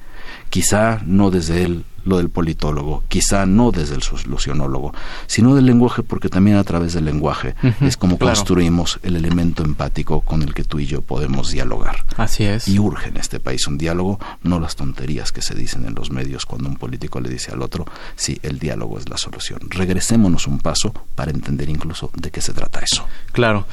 Quizá 0.50 1.02
no 1.06 1.32
desde 1.32 1.64
él 1.64 1.86
lo 2.10 2.18
del 2.18 2.30
politólogo, 2.30 3.04
quizá 3.08 3.46
no 3.46 3.72
desde 3.72 3.96
el 3.96 4.04
solucionólogo, 4.04 4.94
sino 5.28 5.56
del 5.56 5.66
lenguaje, 5.66 6.04
porque 6.04 6.28
también 6.28 6.58
a 6.58 6.64
través 6.64 6.94
del 6.94 7.06
lenguaje 7.06 7.56
es 7.82 7.96
como 7.96 8.18
construimos 8.18 9.00
el 9.04 9.16
elemento 9.16 9.64
empático 9.64 10.22
con 10.22 10.42
el 10.42 10.54
que 10.54 10.64
tú 10.64 10.80
y 10.80 10.88
yo 10.88 11.02
podemos 11.02 11.52
dialogar. 11.52 12.04
Así 12.18 12.44
es. 12.44 12.68
Y 12.68 12.80
urge 12.80 13.10
en 13.10 13.18
este 13.18 13.40
país 13.40 13.68
un 13.68 13.78
diálogo, 13.78 14.20
no 14.44 14.60
las 14.60 14.76
tonterías 14.76 15.32
que 15.32 15.42
se 15.42 15.56
dicen 15.56 15.86
en 15.86 15.96
los 15.96 16.12
medios 16.12 16.46
cuando 16.46 16.68
un 16.68 16.76
político 16.76 17.22
le 17.22 17.30
dice 17.30 17.52
al 17.52 17.62
otro, 17.62 17.86
sí, 18.16 18.40
el 18.42 18.60
diálogo 18.60 18.98
es 18.98 19.08
la 19.08 19.18
solución. 19.18 19.60
Regresémonos 19.70 20.48
un 20.48 20.60
paso 20.60 20.94
para 21.16 21.32
entender 21.32 21.70
incluso 21.70 22.12
de 22.16 22.32
qué 22.32 22.42
se 22.42 22.54
trata 22.54 22.80
eso. 22.80 23.06
Claro. 23.32 23.66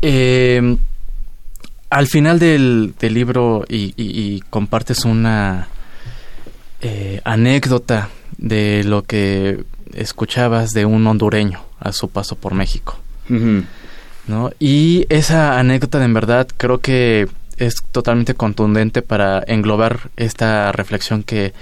Eh, 0.00 0.76
al 1.90 2.06
final 2.06 2.38
del, 2.38 2.94
libro 3.00 3.64
y 3.68 4.40
compartes 4.50 5.04
una 5.04 5.68
eh, 6.86 7.22
anécdota 7.24 8.10
de 8.36 8.84
lo 8.84 9.04
que 9.04 9.64
escuchabas 9.94 10.72
de 10.72 10.84
un 10.84 11.06
hondureño 11.06 11.60
a 11.80 11.92
su 11.92 12.10
paso 12.10 12.36
por 12.36 12.52
México. 12.52 12.98
¿no? 14.26 14.50
Y 14.58 15.06
esa 15.08 15.58
anécdota 15.58 16.04
en 16.04 16.12
verdad 16.12 16.46
creo 16.58 16.80
que 16.80 17.26
es 17.56 17.76
totalmente 17.90 18.34
contundente 18.34 19.00
para 19.00 19.42
englobar 19.46 20.10
esta 20.16 20.72
reflexión 20.72 21.22
que, 21.22 21.54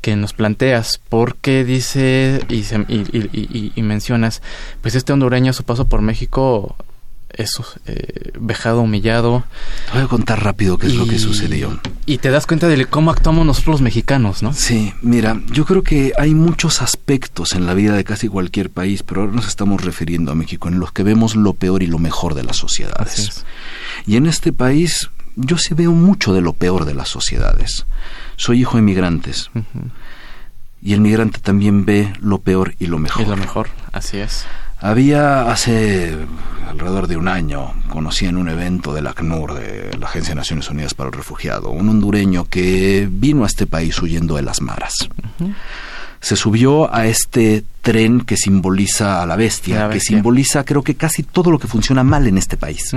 que 0.00 0.16
nos 0.16 0.32
planteas, 0.32 1.00
porque 1.08 1.64
dice 1.64 2.40
y, 2.48 2.64
y, 2.88 3.72
y, 3.76 3.82
mencionas, 3.82 4.42
pues 4.82 4.96
este 4.96 5.12
hondureño 5.12 5.50
a 5.50 5.54
su 5.54 5.62
paso 5.62 5.84
por 5.84 6.02
México 6.02 6.74
eso, 7.36 7.64
eh, 7.86 8.32
vejado, 8.38 8.80
humillado. 8.80 9.44
Te 9.86 9.92
voy 9.94 10.02
a 10.02 10.08
contar 10.08 10.42
rápido 10.42 10.78
qué 10.78 10.86
es 10.86 10.94
lo 10.94 11.06
que 11.06 11.18
sucedió. 11.18 11.80
Y 12.06 12.18
te 12.18 12.30
das 12.30 12.46
cuenta 12.46 12.68
de 12.68 12.86
cómo 12.86 13.10
actuamos 13.10 13.46
nosotros 13.46 13.74
los 13.74 13.80
mexicanos, 13.82 14.42
¿no? 14.42 14.52
Sí, 14.52 14.92
mira, 15.02 15.40
yo 15.50 15.64
creo 15.64 15.82
que 15.82 16.12
hay 16.18 16.34
muchos 16.34 16.82
aspectos 16.82 17.54
en 17.54 17.66
la 17.66 17.74
vida 17.74 17.94
de 17.94 18.04
casi 18.04 18.28
cualquier 18.28 18.70
país, 18.70 19.02
pero 19.02 19.22
ahora 19.22 19.32
nos 19.32 19.46
estamos 19.46 19.82
refiriendo 19.84 20.32
a 20.32 20.34
México, 20.34 20.68
en 20.68 20.78
los 20.78 20.92
que 20.92 21.02
vemos 21.02 21.36
lo 21.36 21.54
peor 21.54 21.82
y 21.82 21.86
lo 21.86 21.98
mejor 21.98 22.34
de 22.34 22.44
las 22.44 22.56
sociedades. 22.56 23.44
Y 24.06 24.16
en 24.16 24.26
este 24.26 24.52
país 24.52 25.10
yo 25.36 25.58
sí 25.58 25.74
veo 25.74 25.92
mucho 25.92 26.32
de 26.32 26.40
lo 26.40 26.52
peor 26.52 26.84
de 26.84 26.94
las 26.94 27.08
sociedades. 27.08 27.86
Soy 28.36 28.60
hijo 28.60 28.76
de 28.76 28.82
inmigrantes. 28.82 29.50
Y 30.82 30.92
el 30.92 31.00
migrante 31.00 31.40
también 31.40 31.84
ve 31.86 32.12
lo 32.20 32.38
peor 32.38 32.74
y 32.78 32.86
lo 32.86 32.98
mejor. 32.98 33.26
Y 33.26 33.30
lo 33.30 33.36
mejor, 33.36 33.68
así 33.92 34.18
es. 34.18 34.44
Había 34.84 35.50
hace 35.50 36.14
alrededor 36.68 37.06
de 37.06 37.16
un 37.16 37.26
año, 37.26 37.72
conocí 37.88 38.26
en 38.26 38.36
un 38.36 38.50
evento 38.50 38.92
del 38.92 39.06
ACNUR, 39.06 39.54
de 39.54 39.96
la 39.96 40.04
Agencia 40.04 40.32
de 40.32 40.34
Naciones 40.34 40.68
Unidas 40.68 40.92
para 40.92 41.08
el 41.08 41.14
Refugiado, 41.14 41.70
un 41.70 41.88
hondureño 41.88 42.44
que 42.50 43.08
vino 43.10 43.44
a 43.44 43.46
este 43.46 43.66
país 43.66 43.98
huyendo 44.02 44.36
de 44.36 44.42
las 44.42 44.60
maras. 44.60 44.92
Se 46.20 46.36
subió 46.36 46.94
a 46.94 47.06
este 47.06 47.64
tren 47.80 48.20
que 48.20 48.36
simboliza 48.36 49.22
a 49.22 49.26
la 49.26 49.36
bestia, 49.36 49.88
que 49.88 50.00
simboliza 50.00 50.66
creo 50.66 50.82
que 50.82 50.96
casi 50.96 51.22
todo 51.22 51.50
lo 51.50 51.58
que 51.58 51.66
funciona 51.66 52.04
mal 52.04 52.26
en 52.26 52.36
este 52.36 52.58
país 52.58 52.94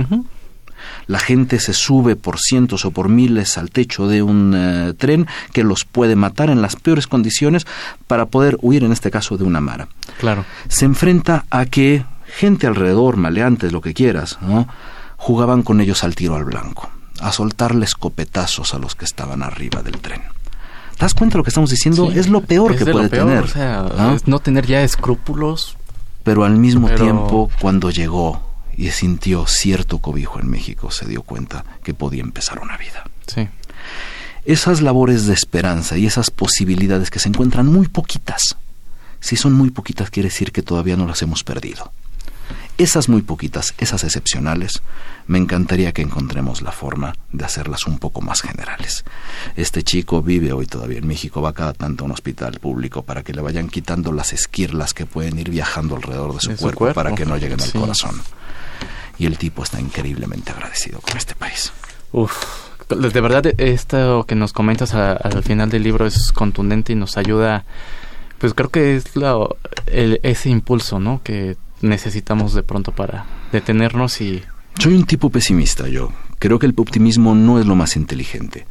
la 1.06 1.18
gente 1.18 1.58
se 1.60 1.72
sube 1.72 2.16
por 2.16 2.38
cientos 2.38 2.84
o 2.84 2.90
por 2.90 3.08
miles 3.08 3.58
al 3.58 3.70
techo 3.70 4.06
de 4.06 4.22
un 4.22 4.54
eh, 4.56 4.94
tren 4.94 5.26
que 5.52 5.64
los 5.64 5.84
puede 5.84 6.16
matar 6.16 6.50
en 6.50 6.62
las 6.62 6.76
peores 6.76 7.06
condiciones 7.06 7.66
para 8.06 8.26
poder 8.26 8.58
huir, 8.60 8.84
en 8.84 8.92
este 8.92 9.10
caso, 9.10 9.36
de 9.36 9.44
una 9.44 9.60
mara. 9.60 9.88
Claro. 10.18 10.44
Se 10.68 10.84
enfrenta 10.84 11.44
a 11.50 11.66
que 11.66 12.04
gente 12.26 12.66
alrededor, 12.66 13.16
maleantes, 13.16 13.72
lo 13.72 13.80
que 13.80 13.94
quieras, 13.94 14.38
¿no? 14.42 14.68
jugaban 15.16 15.62
con 15.62 15.80
ellos 15.80 16.04
al 16.04 16.14
tiro 16.14 16.36
al 16.36 16.44
blanco, 16.44 16.90
a 17.20 17.32
soltarle 17.32 17.84
escopetazos 17.84 18.74
a 18.74 18.78
los 18.78 18.94
que 18.94 19.04
estaban 19.04 19.42
arriba 19.42 19.82
del 19.82 19.98
tren. 19.98 20.22
¿Te 20.96 21.04
das 21.04 21.14
cuenta 21.14 21.34
de 21.34 21.38
lo 21.38 21.44
que 21.44 21.50
estamos 21.50 21.70
diciendo? 21.70 22.10
es 22.10 22.28
lo 22.28 22.40
peor 22.40 22.74
que 22.76 22.84
puede 22.84 23.08
tener. 23.08 23.44
O 23.44 23.46
sea, 23.46 23.86
¿no? 24.26 24.38
tener 24.40 24.66
ya 24.66 24.82
escrúpulos. 24.82 25.76
Pero 26.24 26.44
al 26.44 26.56
mismo 26.56 26.90
tiempo, 26.90 27.48
cuando 27.60 27.90
llegó 27.90 28.47
y 28.78 28.92
sintió 28.92 29.44
cierto 29.48 29.98
cobijo 29.98 30.38
en 30.38 30.48
México, 30.48 30.92
se 30.92 31.04
dio 31.04 31.22
cuenta 31.22 31.64
que 31.82 31.94
podía 31.94 32.22
empezar 32.22 32.60
una 32.60 32.76
vida. 32.76 33.04
Sí. 33.26 33.48
Esas 34.44 34.80
labores 34.80 35.26
de 35.26 35.34
esperanza 35.34 35.98
y 35.98 36.06
esas 36.06 36.30
posibilidades 36.30 37.10
que 37.10 37.18
se 37.18 37.28
encuentran 37.28 37.66
muy 37.66 37.88
poquitas, 37.88 38.56
si 39.18 39.34
son 39.34 39.52
muy 39.52 39.70
poquitas 39.70 40.10
quiere 40.10 40.28
decir 40.28 40.52
que 40.52 40.62
todavía 40.62 40.96
no 40.96 41.06
las 41.06 41.20
hemos 41.22 41.42
perdido. 41.42 41.92
Esas 42.78 43.08
muy 43.08 43.22
poquitas, 43.22 43.74
esas 43.78 44.04
excepcionales, 44.04 44.82
me 45.26 45.38
encantaría 45.38 45.92
que 45.92 46.02
encontremos 46.02 46.62
la 46.62 46.72
forma 46.72 47.12
de 47.32 47.44
hacerlas 47.44 47.86
un 47.86 47.98
poco 47.98 48.20
más 48.20 48.40
generales. 48.40 49.04
Este 49.56 49.82
chico 49.82 50.22
vive 50.22 50.52
hoy 50.52 50.66
todavía 50.66 50.98
en 50.98 51.06
México, 51.06 51.42
va 51.42 51.52
cada 51.52 51.72
tanto 51.72 52.04
a 52.04 52.06
un 52.06 52.12
hospital 52.12 52.60
público 52.60 53.02
para 53.02 53.24
que 53.24 53.32
le 53.32 53.42
vayan 53.42 53.68
quitando 53.68 54.12
las 54.12 54.32
esquirlas 54.32 54.94
que 54.94 55.06
pueden 55.06 55.38
ir 55.38 55.50
viajando 55.50 55.96
alrededor 55.96 56.34
de 56.34 56.40
su, 56.40 56.56
cuerpo, 56.56 56.92
para 56.94 57.14
que 57.14 57.26
no 57.26 57.36
lleguen 57.36 57.60
al 57.60 57.72
corazón 57.72 58.22
y 59.18 59.26
el 59.26 59.36
tipo 59.36 59.62
está 59.62 59.80
increíblemente 59.80 60.52
agradecido 60.52 61.00
con 61.00 61.16
este 61.16 61.34
país. 61.34 61.72
Uf, 62.12 62.32
de 62.88 63.20
verdad 63.20 63.46
esto 63.58 64.24
que 64.26 64.34
nos 64.34 64.52
comentas 64.52 64.94
al 64.94 65.42
final 65.42 65.68
del 65.70 65.82
libro 65.82 66.06
es 66.06 66.32
contundente 66.32 66.92
y 66.92 66.96
nos 66.96 67.16
ayuda, 67.16 67.64
pues 68.38 68.54
creo 68.54 68.70
que 68.70 68.96
es 68.96 69.04
ese 69.86 70.50
impulso, 70.50 71.00
¿no? 71.00 71.20
Que 71.22 71.56
necesitamos 71.80 72.54
de 72.54 72.62
pronto 72.62 72.92
para 72.92 73.26
detenernos 73.52 74.20
y... 74.20 74.42
Soy 74.78 74.94
un 74.94 75.04
tipo 75.04 75.30
pesimista 75.30 75.88
yo. 75.88 76.12
Creo 76.38 76.58
que 76.58 76.66
el 76.66 76.74
optimismo 76.76 77.34
no 77.34 77.58
es 77.58 77.66
lo 77.66 77.74
más 77.74 77.96
inteligente. 77.96 78.66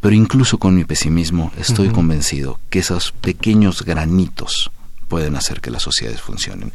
Pero 0.00 0.14
incluso 0.14 0.58
con 0.58 0.74
mi 0.74 0.84
pesimismo 0.84 1.52
estoy 1.58 1.90
convencido 1.90 2.58
que 2.70 2.78
esos 2.78 3.12
pequeños 3.12 3.84
granitos 3.84 4.70
pueden 5.08 5.36
hacer 5.36 5.60
que 5.60 5.70
las 5.70 5.82
sociedades 5.82 6.22
funcionen. 6.22 6.72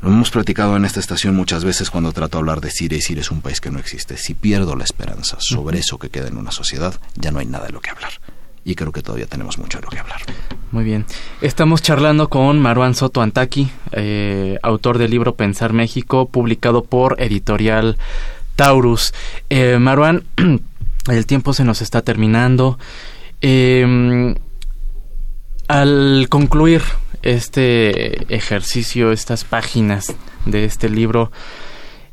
Lo 0.00 0.08
hemos 0.08 0.30
platicado 0.30 0.76
en 0.76 0.86
esta 0.86 1.00
estación 1.00 1.36
muchas 1.36 1.64
veces 1.64 1.90
cuando 1.90 2.12
trato 2.12 2.38
de 2.38 2.40
hablar 2.40 2.60
de 2.62 2.70
Siria 2.70 2.98
y 2.98 3.02
Siria 3.02 3.20
es 3.20 3.30
un 3.30 3.42
país 3.42 3.60
que 3.60 3.70
no 3.70 3.78
existe. 3.78 4.16
Si 4.16 4.32
pierdo 4.32 4.74
la 4.74 4.84
esperanza 4.84 5.36
sobre 5.40 5.78
eso 5.78 5.98
que 5.98 6.08
queda 6.08 6.28
en 6.28 6.38
una 6.38 6.50
sociedad, 6.50 6.98
ya 7.14 7.30
no 7.30 7.38
hay 7.38 7.46
nada 7.46 7.66
de 7.66 7.72
lo 7.72 7.80
que 7.80 7.90
hablar. 7.90 8.12
Y 8.64 8.74
creo 8.74 8.92
que 8.92 9.02
todavía 9.02 9.26
tenemos 9.26 9.58
mucho 9.58 9.78
de 9.78 9.84
lo 9.84 9.90
que 9.90 9.98
hablar. 9.98 10.20
Muy 10.70 10.84
bien. 10.84 11.04
Estamos 11.40 11.82
charlando 11.82 12.28
con 12.28 12.60
Maruán 12.60 12.94
Soto 12.94 13.20
Antaki, 13.20 13.70
eh, 13.92 14.58
autor 14.62 14.98
del 14.98 15.10
libro 15.10 15.34
Pensar 15.34 15.72
México, 15.72 16.28
publicado 16.28 16.84
por 16.84 17.20
Editorial 17.20 17.98
Taurus. 18.56 19.12
Eh, 19.50 19.78
Maruán, 19.78 20.24
el 21.10 21.26
tiempo 21.26 21.52
se 21.52 21.64
nos 21.64 21.82
está 21.82 22.02
terminando. 22.02 22.78
Eh, 23.40 24.34
al 25.68 26.26
concluir 26.28 26.82
este 27.22 28.34
ejercicio, 28.34 29.12
estas 29.12 29.44
páginas 29.44 30.14
de 30.44 30.64
este 30.64 30.88
libro, 30.88 31.32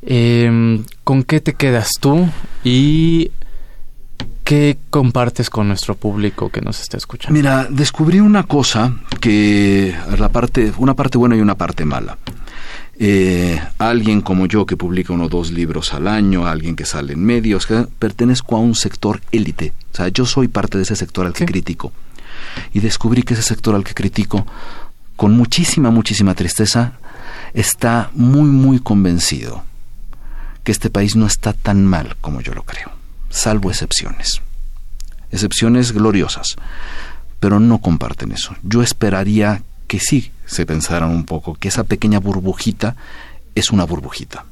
em, 0.02 0.86
¿con 1.04 1.24
qué 1.24 1.42
te 1.42 1.54
quedas 1.54 1.92
tú 2.00 2.30
y 2.64 3.32
qué 4.50 4.80
compartes 4.90 5.48
con 5.52 5.68
nuestro 5.68 5.94
público 5.94 6.50
que 6.50 6.60
nos 6.60 6.82
está 6.82 6.98
escuchando? 6.98 7.36
Mira, 7.36 7.68
descubrí 7.70 8.20
una 8.20 8.42
cosa 8.42 8.96
que 9.22 9.96
la 10.18 10.30
parte, 10.30 10.74
una 10.80 10.96
parte 10.96 11.20
buena 11.20 11.36
y 11.36 11.40
una 11.40 11.54
parte 11.54 11.86
mala. 11.86 12.18
Eh, 12.98 13.62
alguien 13.78 14.22
como 14.22 14.48
yo 14.48 14.66
que 14.66 14.76
publica 14.76 15.14
uno 15.14 15.26
o 15.26 15.30
dos 15.30 15.52
libros 15.52 15.94
al 15.94 16.08
año, 16.08 16.48
alguien 16.48 16.76
que 16.76 16.86
sale 16.86 17.14
en 17.14 17.24
medios, 17.24 17.68
que 17.68 17.86
pertenezco 18.00 18.56
a 18.56 18.60
un 18.60 18.74
sector 18.74 19.22
élite. 19.32 19.72
O 19.94 19.96
sea, 19.96 20.08
yo 20.08 20.26
soy 20.26 20.48
parte 20.48 20.80
de 20.80 20.84
ese 20.84 20.96
sector 20.96 21.28
al 21.28 21.34
que 21.34 21.46
critico. 21.46 21.92
Y 22.74 22.80
descubrí 22.80 23.22
que 23.22 23.36
ese 23.36 23.44
sector 23.44 23.76
al 23.76 23.84
que 23.84 23.94
critico 23.94 24.48
con 25.16 25.38
muchísima, 25.38 25.92
muchísima 25.92 26.34
tristeza, 26.34 26.94
está 27.54 28.10
muy, 28.16 28.50
muy 28.50 28.80
convencido 28.80 29.64
que 30.64 30.72
este 30.72 30.90
país 30.90 31.16
no 31.16 31.28
está 31.28 31.54
tan 31.54 31.86
mal 31.86 32.16
como 32.20 32.42
yo 32.42 32.56
lo 32.56 32.64
creo, 32.64 32.90
salvo 33.30 33.70
excepciones. 33.70 34.42
Excepciones 35.32 35.92
gloriosas, 35.92 36.56
pero 37.40 37.60
no 37.60 37.80
comparten 37.80 38.32
eso. 38.32 38.56
Yo 38.64 38.82
esperaría 38.82 39.62
que 39.88 40.00
sí 40.00 40.32
se 40.46 40.66
pensaran 40.66 41.10
un 41.10 41.26
poco 41.26 41.56
que 41.56 41.68
esa 41.68 41.84
pequeña 41.84 42.20
burbujita 42.20 42.96
es 43.56 43.72
una 43.72 43.86
burbujita. 43.86 44.46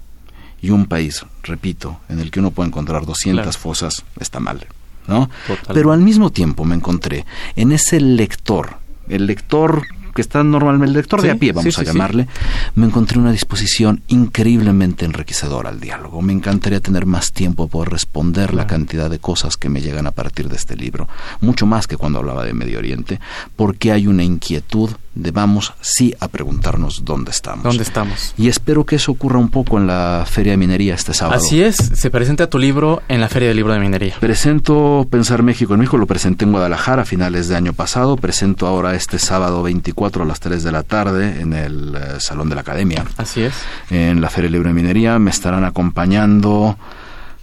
Y 0.62 0.72
un 0.72 0.86
país, 0.88 1.26
repito, 1.44 2.00
en 2.10 2.20
el 2.20 2.32
que 2.32 2.40
uno 2.40 2.52
puede 2.52 2.70
encontrar 2.70 3.06
200 3.06 3.58
fosas, 3.58 4.04
está 4.20 4.40
mal. 4.40 4.68
¿no? 5.08 5.30
Pero 5.74 5.92
al 5.92 6.02
mismo 6.02 6.32
tiempo 6.32 6.66
me 6.66 6.76
encontré 6.76 7.26
en 7.56 7.72
ese 7.72 8.00
lector, 8.00 8.78
el 9.08 9.26
lector 9.26 9.84
que 10.18 10.22
está 10.24 10.44
normalmente 10.44 10.88
el 10.88 10.94
lector 10.94 11.22
de 11.22 11.30
a 11.30 11.36
pie, 11.36 11.52
vamos 11.52 11.78
a 11.78 11.84
llamarle, 11.84 12.28
me 12.74 12.88
encontré 12.88 13.20
una 13.20 13.32
disposición 13.32 14.02
increíblemente 14.08 15.06
enriquecedora 15.06 15.70
al 15.70 15.80
diálogo. 15.80 16.24
Me 16.24 16.34
encantaría 16.34 16.80
tener 16.80 17.06
más 17.06 17.32
tiempo 17.32 17.68
por 17.68 17.92
responder 17.92 18.56
la 18.56 18.66
cantidad 18.66 19.12
de 19.12 19.20
cosas 19.20 19.58
que 19.58 19.70
me 19.70 19.80
llegan 19.80 20.08
a 20.08 20.12
partir 20.12 20.50
de 20.50 20.56
este 20.56 20.76
libro, 20.76 21.08
mucho 21.40 21.68
más 21.68 21.86
que 21.86 21.98
cuando 21.98 22.18
hablaba 22.18 22.44
de 22.46 22.54
Medio 22.54 22.80
Oriente, 22.80 23.20
porque 23.56 23.92
hay 23.92 24.08
una 24.08 24.24
inquietud 24.24 24.90
de 25.14 25.32
vamos 25.32 25.74
sí 25.82 26.14
a 26.20 26.28
preguntarnos 26.28 27.04
dónde 27.04 27.32
estamos. 27.32 27.64
¿Dónde 27.64 27.84
estamos? 27.84 28.34
Y 28.38 28.48
espero 28.48 28.86
que 28.86 28.98
eso 28.98 29.12
ocurra 29.12 29.40
un 29.40 29.50
poco 29.50 29.78
en 29.78 29.88
la 29.88 30.26
Feria 30.28 30.54
de 30.54 30.58
Minería 30.58 30.96
este 30.96 31.14
sábado. 31.14 31.38
Así 31.44 31.62
es, 31.62 31.76
se 31.76 32.10
presenta 32.10 32.50
tu 32.50 32.60
libro 32.60 33.02
en 33.08 33.22
la 33.22 33.30
Feria 33.30 33.48
del 33.50 33.58
Libro 33.58 33.74
de 33.74 33.80
Minería. 33.80 34.16
Presento 34.20 35.08
Pensar 35.10 35.44
México 35.44 35.74
en 35.74 35.80
México, 35.80 35.98
lo 35.98 36.08
presenté 36.08 36.46
en 36.46 36.52
Guadalajara 36.52 37.04
a 37.04 37.06
finales 37.06 37.48
de 37.48 37.56
año 37.56 37.74
pasado, 37.74 38.16
presento 38.16 38.68
ahora 38.68 38.96
este 38.96 39.20
sábado 39.20 39.64
24 39.64 40.07
a 40.16 40.26
las 40.26 40.40
3 40.40 40.64
de 40.64 40.72
la 40.72 40.84
tarde 40.84 41.42
en 41.42 41.54
el 41.54 41.96
eh, 41.96 42.20
Salón 42.20 42.50
de 42.50 42.56
la 42.56 42.62
Academia. 42.62 43.06
Así 43.18 43.44
es. 43.44 43.54
En 43.90 44.22
la 44.22 44.30
Feria 44.30 44.46
del 44.46 44.54
Libro 44.54 44.70
de 44.70 44.74
Minería 44.74 45.20
me 45.20 45.32
estarán 45.32 45.64
acompañando 45.64 46.78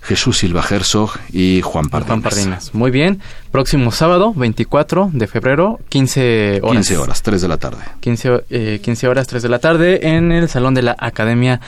Jesús 0.04 0.38
Silva 0.38 0.62
Herzog 0.68 1.12
y 1.32 1.62
Juan 1.62 1.88
Pardinas. 1.88 2.08
Juan 2.08 2.22
Pardinas. 2.22 2.74
Muy 2.74 2.90
bien. 2.90 3.20
Próximo 3.50 3.90
sábado, 3.90 4.34
24 4.34 5.10
de 5.12 5.26
febrero, 5.26 5.80
15 5.88 6.60
horas. 6.62 6.86
15 6.86 6.98
horas, 6.98 7.22
3 7.22 7.42
de 7.42 7.48
la 7.48 7.56
tarde. 7.56 7.84
15, 8.00 8.44
eh, 8.50 8.80
15 8.82 9.08
horas, 9.08 9.26
3 9.26 9.42
de 9.42 9.48
la 9.48 9.58
tarde, 9.58 10.08
en 10.16 10.32
el 10.32 10.48
Salón 10.48 10.74
de 10.74 10.82
la 10.82 10.96
Academia 10.98 11.60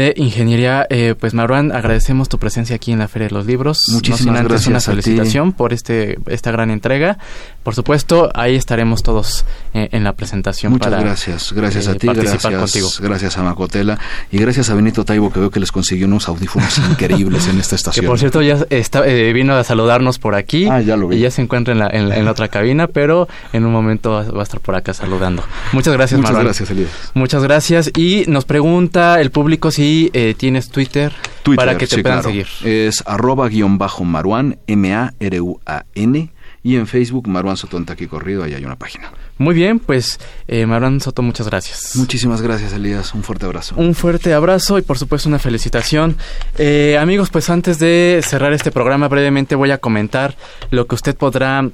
de 0.00 0.14
Ingeniería. 0.16 0.86
Eh, 0.88 1.14
pues 1.18 1.34
Marwan, 1.34 1.72
agradecemos 1.72 2.30
tu 2.30 2.38
presencia 2.38 2.76
aquí 2.76 2.90
en 2.90 3.00
la 3.00 3.08
Feria 3.08 3.28
de 3.28 3.34
los 3.34 3.44
Libros. 3.44 3.80
Muchísimas 3.92 4.42
gracias. 4.44 4.68
Una 4.68 4.80
felicitación 4.80 5.52
por 5.52 5.74
este 5.74 6.18
esta 6.26 6.50
gran 6.50 6.70
entrega. 6.70 7.18
Por 7.62 7.74
supuesto, 7.74 8.30
ahí 8.34 8.56
estaremos 8.56 9.02
todos 9.02 9.44
eh, 9.74 9.90
en 9.92 10.02
la 10.02 10.14
presentación. 10.14 10.72
Muchas 10.72 10.90
gracias, 10.90 11.52
gracias 11.52 11.88
a 11.88 11.92
eh, 11.92 11.94
ti, 11.96 12.06
gracias, 12.06 12.42
contigo. 12.42 12.88
gracias 13.00 13.36
a 13.36 13.42
Macotela 13.42 13.98
y 14.32 14.38
gracias 14.38 14.70
a 14.70 14.74
Benito 14.74 15.04
Taibo 15.04 15.30
que 15.30 15.40
veo 15.40 15.50
que 15.50 15.60
les 15.60 15.70
consiguió 15.70 16.06
unos 16.06 16.26
audífonos 16.28 16.78
increíbles 16.90 17.46
en 17.48 17.60
esta 17.60 17.76
estación. 17.76 18.02
Que 18.02 18.08
por 18.08 18.18
cierto 18.18 18.40
ya 18.40 18.64
está, 18.70 19.02
vino 19.02 19.54
a 19.54 19.64
saludarnos 19.64 20.18
por 20.18 20.34
aquí 20.34 20.66
ah, 20.70 20.80
ya 20.80 20.96
lo 20.96 21.08
vi. 21.08 21.16
y 21.16 21.20
ya 21.20 21.30
se 21.30 21.42
encuentra 21.42 21.72
en 21.72 21.80
la, 21.80 21.88
en, 21.92 22.24
la 22.24 22.30
otra 22.30 22.48
cabina, 22.48 22.86
pero 22.86 23.28
en 23.52 23.66
un 23.66 23.72
momento 23.72 24.12
va, 24.12 24.40
a 24.40 24.42
estar 24.42 24.60
por 24.60 24.74
acá 24.74 24.94
saludando. 24.94 25.44
Muchas 25.72 25.92
gracias, 25.92 26.18
Muchas 26.18 26.38
gracias, 26.38 26.70
Elías. 26.70 26.90
Muchas 27.12 27.42
gracias 27.42 27.90
y 27.94 28.24
nos 28.26 28.46
pregunta 28.46 29.20
el 29.20 29.30
público 29.30 29.70
si 29.70 29.89
eh, 30.12 30.34
tienes 30.36 30.70
Twitter, 30.70 31.12
para 31.56 31.76
que 31.76 31.86
te 31.86 32.02
puedan 32.02 32.22
seguir. 32.22 32.46
Es 32.64 33.02
arroba 33.06 33.48
guion 33.48 33.78
bajo 33.78 34.04
Maruán, 34.04 34.58
M-A-R-U-A-N. 34.66 36.32
Y 36.62 36.76
en 36.76 36.86
Facebook, 36.86 37.26
Maruán 37.26 37.56
Soto 37.56 37.82
Taqui 37.82 38.06
Corrido, 38.06 38.44
ahí 38.44 38.52
hay 38.52 38.62
una 38.62 38.76
página. 38.76 39.10
Muy 39.38 39.54
bien, 39.54 39.78
pues 39.78 40.20
eh, 40.46 40.66
Maruán 40.66 41.00
Soto, 41.00 41.22
muchas 41.22 41.46
gracias. 41.46 41.96
Muchísimas 41.96 42.42
gracias, 42.42 42.74
Elías. 42.74 43.14
Un 43.14 43.22
fuerte 43.22 43.46
abrazo. 43.46 43.74
Un 43.78 43.94
fuerte 43.94 44.34
abrazo 44.34 44.78
y 44.78 44.82
por 44.82 44.98
supuesto 44.98 45.30
una 45.30 45.38
felicitación. 45.38 46.16
Eh, 46.58 46.98
amigos, 47.00 47.30
pues 47.30 47.48
antes 47.48 47.78
de 47.78 48.20
cerrar 48.22 48.52
este 48.52 48.70
programa, 48.70 49.08
brevemente 49.08 49.54
voy 49.54 49.70
a 49.70 49.78
comentar 49.78 50.36
lo 50.70 50.86
que 50.86 50.94
usted 50.96 51.16
podrá 51.16 51.66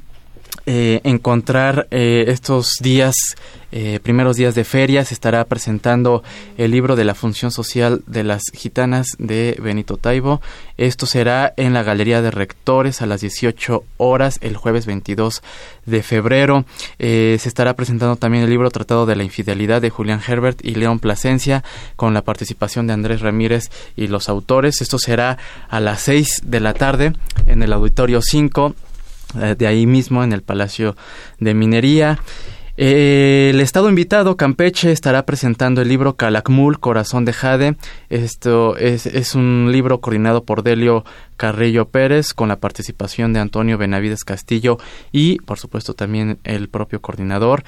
eh, 0.65 1.01
encontrar 1.05 1.87
eh, 1.91 2.25
estos 2.29 2.75
días, 2.81 3.15
eh, 3.73 4.01
primeros 4.03 4.37
días 4.37 4.55
de 4.55 4.65
feria, 4.65 5.05
se 5.05 5.15
estará 5.15 5.45
presentando 5.45 6.23
el 6.57 6.71
libro 6.71 6.97
de 6.97 7.05
la 7.05 7.15
función 7.15 7.51
social 7.51 8.03
de 8.07 8.25
las 8.25 8.43
gitanas 8.53 9.09
de 9.19 9.57
Benito 9.63 9.97
Taibo. 9.97 10.41
Esto 10.77 11.07
será 11.07 11.53
en 11.57 11.75
la 11.75 11.83
Galería 11.83 12.23
de 12.23 12.31
Rectores 12.31 13.03
a 13.03 13.07
las 13.07 13.21
18 13.21 13.85
horas 13.99 14.39
el 14.41 14.57
jueves 14.57 14.87
22 14.87 15.43
de 15.85 16.03
febrero. 16.03 16.65
se 16.99 17.35
estará 17.35 17.75
presentando 17.75 18.17
también 18.17 18.45
el 18.45 18.51
libro 18.51 18.71
Tratado 18.71 19.07
de 19.07 19.17
la 19.17 19.25
Infidelidad 19.25 19.81
de 19.81 19.91
Julián 19.91 20.21
Herbert 20.27 20.65
y 20.65 20.75
León 20.75 20.99
Plasencia 20.99 21.63
con 21.97 22.15
la 22.15 22.23
participación 22.23 22.87
de 22.87 22.93
Andrés 22.93 23.21
Ramírez 23.21 23.71
y 23.97 24.09
los 24.09 24.29
autores. 24.29 24.81
Esto 24.81 24.99
será 24.99 25.39
a 25.69 25.81
las 25.81 26.01
6 26.03 26.43
de 26.45 26.61
la 26.61 26.75
tarde 26.75 27.13
en 27.47 27.63
el 27.63 27.73
Auditorio 27.73 28.21
5 28.23 28.75
eh, 28.77 28.96
de 29.35 29.67
ahí 29.67 29.87
mismo 29.87 30.23
en 30.25 30.33
el 30.33 30.43
Palacio 30.43 30.97
de 31.41 31.55
Minería. 31.55 32.19
Eh, 32.79 33.53
el 33.55 33.61
estado 33.61 33.89
invitado, 33.89 34.37
Campeche, 34.37 34.93
estará 34.93 35.25
presentando 35.25 35.81
el 35.81 35.89
libro 35.89 36.17
Calakmul, 36.17 36.79
Corazón 36.79 37.25
de 37.25 37.33
Jade. 37.33 37.77
Esto 38.11 38.77
es, 38.77 39.07
es, 39.07 39.35
un 39.35 39.71
libro 39.73 40.01
coordinado 40.01 40.45
por 40.45 40.63
Delio 40.63 41.05
Carrillo 41.39 41.89
Pérez, 41.89 42.35
con 42.35 42.49
la 42.49 42.57
participación 42.57 43.33
de 43.33 43.41
Antonio 43.41 43.79
Benavides 43.79 44.25
Castillo 44.25 44.79
y, 45.11 45.39
por 45.39 45.59
supuesto, 45.59 45.95
también 45.95 46.39
el 46.45 46.69
propio 46.69 47.01
coordinador. 47.01 47.65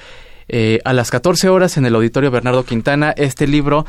Eh, 0.47 0.79
a 0.83 0.93
las 0.93 1.11
14 1.11 1.49
horas 1.49 1.77
en 1.77 1.85
el 1.85 1.95
Auditorio 1.95 2.31
Bernardo 2.31 2.63
Quintana, 2.63 3.11
este 3.17 3.47
libro 3.47 3.85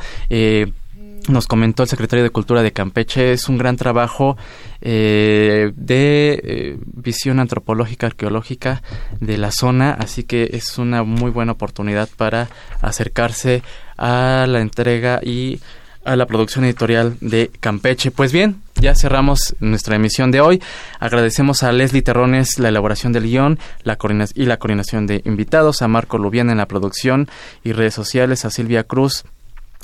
nos 1.27 1.47
comentó 1.47 1.83
el 1.83 1.89
secretario 1.89 2.23
de 2.23 2.29
Cultura 2.29 2.61
de 2.61 2.71
Campeche, 2.71 3.33
es 3.33 3.47
un 3.49 3.57
gran 3.57 3.77
trabajo 3.77 4.37
eh, 4.81 5.71
de 5.75 6.41
eh, 6.43 6.77
visión 6.81 7.39
antropológica, 7.39 8.07
arqueológica 8.07 8.81
de 9.19 9.37
la 9.37 9.51
zona, 9.51 9.91
así 9.91 10.23
que 10.23 10.49
es 10.53 10.77
una 10.77 11.03
muy 11.03 11.31
buena 11.31 11.53
oportunidad 11.53 12.09
para 12.17 12.49
acercarse 12.81 13.63
a 13.97 14.45
la 14.47 14.61
entrega 14.61 15.19
y 15.23 15.59
a 16.03 16.15
la 16.15 16.25
producción 16.25 16.65
editorial 16.65 17.17
de 17.21 17.51
Campeche. 17.59 18.09
Pues 18.09 18.31
bien, 18.31 18.61
ya 18.75 18.95
cerramos 18.95 19.55
nuestra 19.59 19.95
emisión 19.95 20.31
de 20.31 20.41
hoy. 20.41 20.61
Agradecemos 20.99 21.61
a 21.61 21.71
Leslie 21.71 22.01
Terrones 22.01 22.57
la 22.57 22.69
elaboración 22.69 23.13
del 23.13 23.25
guion 23.25 23.59
la 23.83 23.97
y 24.33 24.45
la 24.45 24.57
coordinación 24.57 25.05
de 25.05 25.21
invitados, 25.25 25.81
a 25.83 25.87
Marco 25.87 26.17
Lubián 26.17 26.49
en 26.49 26.57
la 26.57 26.67
producción 26.67 27.29
y 27.63 27.73
redes 27.73 27.93
sociales, 27.93 28.45
a 28.45 28.49
Silvia 28.49 28.83
Cruz 28.83 29.23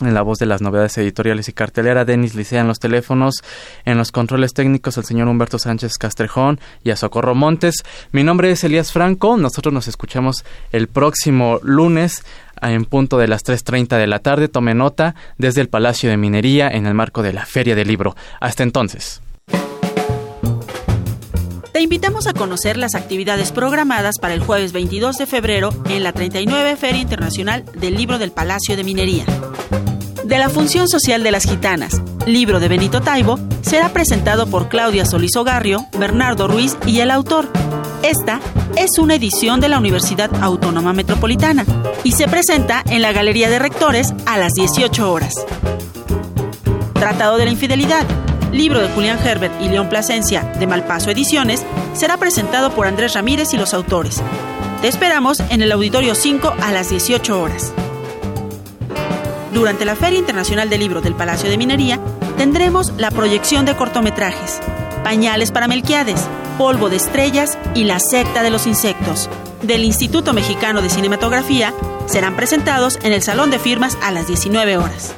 en 0.02 0.14
la 0.14 0.22
voz 0.22 0.38
de 0.40 0.46
las 0.46 0.62
novedades 0.62 0.98
editoriales 0.98 1.50
y 1.50 1.54
cartelera, 1.54 2.06
Denis 2.06 2.36
Licea 2.36 2.62
en 2.62 2.68
los 2.68 2.80
teléfonos, 2.80 3.44
en 3.86 3.98
los 3.98 4.12
controles 4.12 4.54
técnicos 4.54 4.98
el 4.98 5.06
señor 5.06 5.28
Humberto 5.28 5.60
Sánchez 5.60 5.98
Castrejón 5.98 6.60
y 6.84 6.92
a 6.92 6.96
Socorro 6.96 7.36
Montes. 7.36 7.84
Mi 8.12 8.24
nombre 8.24 8.52
es 8.52 8.64
Elías 8.64 8.92
Franco, 8.92 9.38
nosotros 9.38 9.74
nos 9.74 9.88
escuchamos 9.88 10.46
el 10.72 10.88
próximo 10.88 11.60
lunes 11.64 12.24
en 12.62 12.86
punto 12.86 13.18
de 13.18 13.28
las 13.28 13.46
3.30 13.46 13.98
de 13.98 14.08
la 14.08 14.20
tarde, 14.20 14.48
tome 14.48 14.74
nota, 14.74 15.16
desde 15.38 15.62
el 15.62 15.70
Palacio 15.70 16.10
de 16.10 16.18
Minería 16.18 16.70
en 16.70 16.86
el 16.86 16.94
marco 16.94 17.22
de 17.22 17.34
la 17.34 17.46
Feria 17.46 17.76
del 17.76 17.88
Libro. 17.88 18.16
Hasta 18.40 18.64
entonces. 18.64 19.22
Te 21.78 21.84
invitamos 21.84 22.26
a 22.26 22.34
conocer 22.34 22.76
las 22.76 22.96
actividades 22.96 23.52
programadas 23.52 24.16
para 24.20 24.34
el 24.34 24.40
jueves 24.40 24.74
22 24.74 25.20
de 25.20 25.28
febrero 25.28 25.70
en 25.90 26.02
la 26.02 26.12
39 26.12 26.76
Feria 26.76 27.02
Internacional 27.02 27.66
del 27.76 27.96
Libro 27.96 28.18
del 28.18 28.32
Palacio 28.32 28.76
de 28.76 28.84
Minería. 28.84 29.26
De 30.28 30.38
la 30.38 30.50
función 30.50 30.90
social 30.90 31.24
de 31.24 31.32
las 31.32 31.46
gitanas, 31.46 32.02
libro 32.26 32.60
de 32.60 32.68
Benito 32.68 33.02
Taibo, 33.02 33.40
será 33.62 33.94
presentado 33.94 34.46
por 34.46 34.68
Claudia 34.68 35.06
Solís 35.06 35.38
Ogarrio, 35.38 35.86
Bernardo 35.98 36.50
Ruiz 36.50 36.76
y 36.86 37.00
el 37.00 37.12
autor. 37.12 37.48
Esta 38.04 38.42
es 38.76 39.00
una 39.00 39.16
edición 39.16 39.62
de 39.62 39.70
la 39.70 39.80
Universidad 39.80 40.30
Autónoma 40.42 40.92
Metropolitana 40.92 41.66
y 42.04 42.12
se 42.12 42.28
presenta 42.28 42.84
en 42.90 43.04
la 43.04 43.14
Galería 43.14 43.50
de 43.50 43.58
Rectores 43.58 44.14
a 44.26 44.38
las 44.38 44.52
18 44.52 45.10
horas. 45.10 45.34
Tratado 46.92 47.38
de 47.38 47.46
la 47.46 47.52
Infidelidad, 47.52 48.06
libro 48.52 48.82
de 48.82 48.90
Julián 48.90 49.26
Herbert 49.26 49.54
y 49.62 49.70
León 49.70 49.88
Plasencia 49.88 50.44
de 50.60 50.68
Malpaso 50.68 51.10
Ediciones, 51.10 51.66
será 51.94 52.18
presentado 52.18 52.72
por 52.72 52.86
Andrés 52.86 53.14
Ramírez 53.14 53.54
y 53.54 53.58
los 53.58 53.74
autores. 53.74 54.22
Te 54.82 54.90
esperamos 54.90 55.40
en 55.50 55.62
el 55.62 55.72
Auditorio 55.72 56.16
5 56.16 56.54
a 56.62 56.74
las 56.74 56.90
18 56.90 57.42
horas. 57.42 57.72
Durante 59.58 59.86
la 59.86 59.96
Feria 59.96 60.20
Internacional 60.20 60.70
del 60.70 60.82
Libro 60.82 61.02
del 61.02 61.16
Palacio 61.16 61.50
de 61.50 61.58
Minería, 61.58 62.00
tendremos 62.38 62.94
la 62.96 63.10
proyección 63.10 63.66
de 63.66 63.76
cortometrajes, 63.76 64.60
Pañales 65.04 65.52
para 65.52 65.68
Melquiades, 65.68 66.28
Polvo 66.60 66.90
de 66.90 66.98
Estrellas 66.98 67.58
y 67.74 67.86
La 67.86 68.00
Secta 68.00 68.44
de 68.44 68.52
los 68.52 68.68
Insectos, 68.68 69.32
del 69.64 69.84
Instituto 69.84 70.32
Mexicano 70.32 70.84
de 70.84 70.92
Cinematografía, 70.92 71.74
serán 72.06 72.36
presentados 72.36 73.00
en 73.02 73.14
el 73.14 73.24
Salón 73.24 73.50
de 73.50 73.58
Firmas 73.58 73.98
a 74.04 74.12
las 74.12 74.28
19 74.28 74.78
horas. 74.78 75.16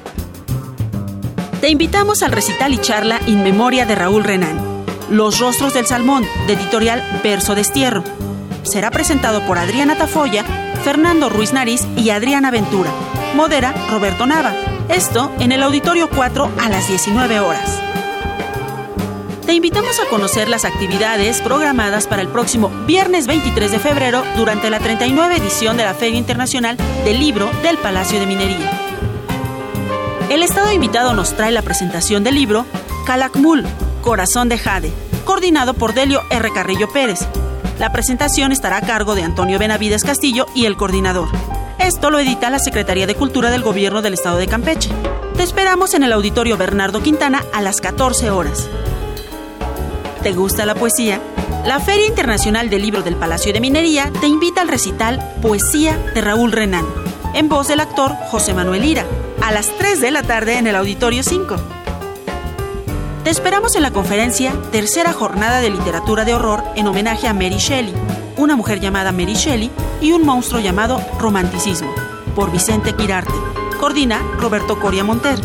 Te 1.59 1.69
invitamos 1.69 2.23
al 2.23 2.31
recital 2.31 2.73
y 2.73 2.77
charla 2.77 3.19
In 3.27 3.43
Memoria 3.43 3.85
de 3.85 3.95
Raúl 3.95 4.23
Renán, 4.23 4.57
Los 5.09 5.39
Rostros 5.39 5.73
del 5.73 5.85
Salmón, 5.85 6.25
de 6.47 6.53
editorial 6.53 7.03
Verso 7.21 7.55
Destierro. 7.55 8.05
Será 8.63 8.89
presentado 8.89 9.45
por 9.45 9.57
Adriana 9.57 9.97
Tafoya, 9.97 10.45
Fernando 10.85 11.27
Ruiz 11.27 11.51
Nariz 11.51 11.85
y 11.97 12.11
Adriana 12.11 12.51
Ventura. 12.51 12.89
Modera 13.35 13.73
Roberto 13.89 14.25
Nava. 14.25 14.53
Esto 14.89 15.31
en 15.39 15.51
el 15.51 15.63
Auditorio 15.63 16.09
4 16.09 16.51
a 16.59 16.69
las 16.69 16.87
19 16.87 17.39
horas. 17.39 17.79
Te 19.45 19.53
invitamos 19.53 19.99
a 19.99 20.09
conocer 20.09 20.47
las 20.47 20.65
actividades 20.65 21.41
programadas 21.41 22.07
para 22.07 22.21
el 22.21 22.27
próximo 22.27 22.69
viernes 22.85 23.27
23 23.27 23.71
de 23.71 23.79
febrero 23.79 24.23
durante 24.35 24.69
la 24.69 24.79
39 24.79 25.37
edición 25.37 25.77
de 25.77 25.85
la 25.85 25.93
Feria 25.93 26.19
Internacional 26.19 26.77
del 27.03 27.19
Libro 27.19 27.49
del 27.63 27.77
Palacio 27.77 28.19
de 28.19 28.25
Minería. 28.25 28.71
El 30.29 30.43
Estado 30.43 30.71
invitado 30.71 31.13
nos 31.13 31.35
trae 31.35 31.51
la 31.51 31.63
presentación 31.63 32.23
del 32.23 32.35
libro 32.35 32.65
Calakmul, 33.05 33.65
Corazón 34.03 34.49
de 34.49 34.57
Jade, 34.57 34.93
coordinado 35.25 35.73
por 35.73 35.93
Delio 35.93 36.21
R. 36.29 36.51
Carrillo 36.51 36.89
Pérez. 36.89 37.19
La 37.79 37.91
presentación 37.91 38.51
estará 38.51 38.77
a 38.77 38.81
cargo 38.81 39.15
de 39.15 39.23
Antonio 39.23 39.57
Benavides 39.57 40.03
Castillo 40.03 40.45
y 40.53 40.65
el 40.65 40.77
coordinador. 40.77 41.29
Esto 41.89 42.11
lo 42.11 42.19
edita 42.19 42.51
la 42.51 42.59
Secretaría 42.59 43.07
de 43.07 43.15
Cultura 43.15 43.49
del 43.49 43.63
Gobierno 43.63 44.03
del 44.03 44.13
Estado 44.13 44.37
de 44.37 44.45
Campeche. 44.45 44.91
Te 45.35 45.41
esperamos 45.41 45.95
en 45.95 46.03
el 46.03 46.13
Auditorio 46.13 46.55
Bernardo 46.55 47.01
Quintana 47.01 47.43
a 47.51 47.63
las 47.63 47.81
14 47.81 48.29
horas. 48.29 48.69
¿Te 50.21 50.31
gusta 50.33 50.67
la 50.67 50.75
poesía? 50.75 51.19
La 51.65 51.79
Feria 51.79 52.05
Internacional 52.05 52.69
del 52.69 52.83
Libro 52.83 53.01
del 53.01 53.15
Palacio 53.15 53.53
de 53.53 53.59
Minería 53.59 54.11
te 54.21 54.27
invita 54.27 54.61
al 54.61 54.67
recital 54.67 55.33
Poesía 55.41 55.97
de 56.13 56.21
Raúl 56.21 56.51
Renán, 56.51 56.85
en 57.33 57.49
voz 57.49 57.69
del 57.69 57.79
actor 57.79 58.13
José 58.29 58.53
Manuel 58.53 58.85
Ira, 58.85 59.03
a 59.41 59.51
las 59.51 59.75
3 59.75 59.99
de 59.99 60.11
la 60.11 60.21
tarde 60.21 60.59
en 60.59 60.67
el 60.67 60.75
Auditorio 60.75 61.23
5. 61.23 61.55
Te 63.23 63.31
esperamos 63.31 63.75
en 63.75 63.81
la 63.81 63.89
conferencia 63.89 64.53
Tercera 64.71 65.11
Jornada 65.11 65.59
de 65.59 65.71
Literatura 65.71 66.23
de 66.23 66.35
Horror 66.35 66.63
en 66.75 66.85
homenaje 66.85 67.27
a 67.27 67.33
Mary 67.33 67.57
Shelley, 67.57 67.95
una 68.39 68.55
mujer 68.55 68.79
llamada 68.79 69.11
Mary 69.11 69.33
Shelley 69.33 69.69
y 70.01 70.13
un 70.13 70.25
monstruo 70.25 70.61
llamado 70.61 71.01
Romanticismo, 71.19 71.93
por 72.35 72.51
Vicente 72.51 72.93
Quirarte. 72.93 73.33
Coordina 73.79 74.21
Roberto 74.39 74.79
Coria 74.79 75.03
Monter. 75.03 75.39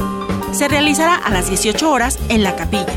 Se 0.53 0.69
realizará 0.69 1.17
a 1.17 1.31
las 1.31 1.49
18 1.49 1.91
horas 1.91 2.19
en 2.29 2.45
la 2.45 2.55
capilla. 2.55 2.95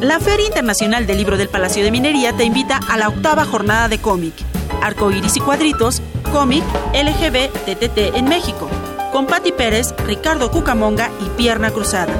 La 0.00 0.18
Feria 0.18 0.46
Internacional 0.46 1.06
del 1.06 1.18
Libro 1.18 1.36
del 1.36 1.48
Palacio 1.48 1.84
de 1.84 1.92
Minería 1.92 2.32
te 2.32 2.42
invita 2.42 2.80
a 2.88 2.96
la 2.96 3.08
octava 3.08 3.44
jornada 3.44 3.88
de 3.88 3.98
cómic, 3.98 4.34
Arcoiris 4.82 5.36
y 5.36 5.40
Cuadritos, 5.40 6.02
cómic 6.32 6.64
LGBTT 6.92 8.16
en 8.16 8.24
México, 8.24 8.68
con 9.12 9.26
Patti 9.26 9.52
Pérez, 9.52 9.94
Ricardo 10.04 10.50
Cucamonga 10.50 11.10
y 11.24 11.28
Pierna 11.36 11.70
Cruzada. 11.70 12.12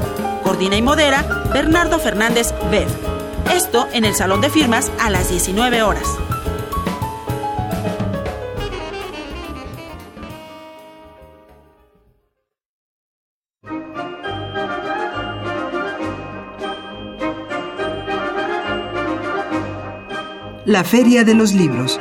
Coordina 0.45 0.77
y 0.77 0.83
modera 0.83 1.23
Bernardo 1.53 1.99
Fernández 1.99 2.55
Bev. 2.71 3.12
Esto 3.53 3.87
en 3.93 4.07
el 4.07 4.15
Salón 4.15 4.41
de 4.41 4.49
Firmas 4.49 4.91
a 4.99 5.11
las 5.11 5.29
19 5.29 5.83
horas. 5.83 6.09
La 20.65 20.83
Feria 20.83 21.25
de 21.25 21.35
los 21.35 21.53
Libros. 21.53 22.01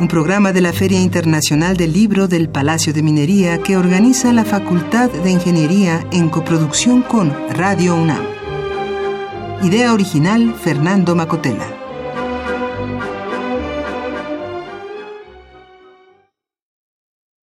Un 0.00 0.08
programa 0.08 0.54
de 0.54 0.62
la 0.62 0.72
Feria 0.72 1.02
Internacional 1.02 1.76
del 1.76 1.92
Libro 1.92 2.26
del 2.26 2.48
Palacio 2.48 2.94
de 2.94 3.02
Minería 3.02 3.58
que 3.58 3.76
organiza 3.76 4.32
la 4.32 4.46
Facultad 4.46 5.10
de 5.10 5.30
Ingeniería 5.30 6.06
en 6.10 6.30
coproducción 6.30 7.02
con 7.02 7.34
Radio 7.50 7.94
UNAM. 7.96 8.31
Idea 9.62 9.92
original 9.92 10.54
Fernando 10.56 11.14
Macotela. 11.14 11.81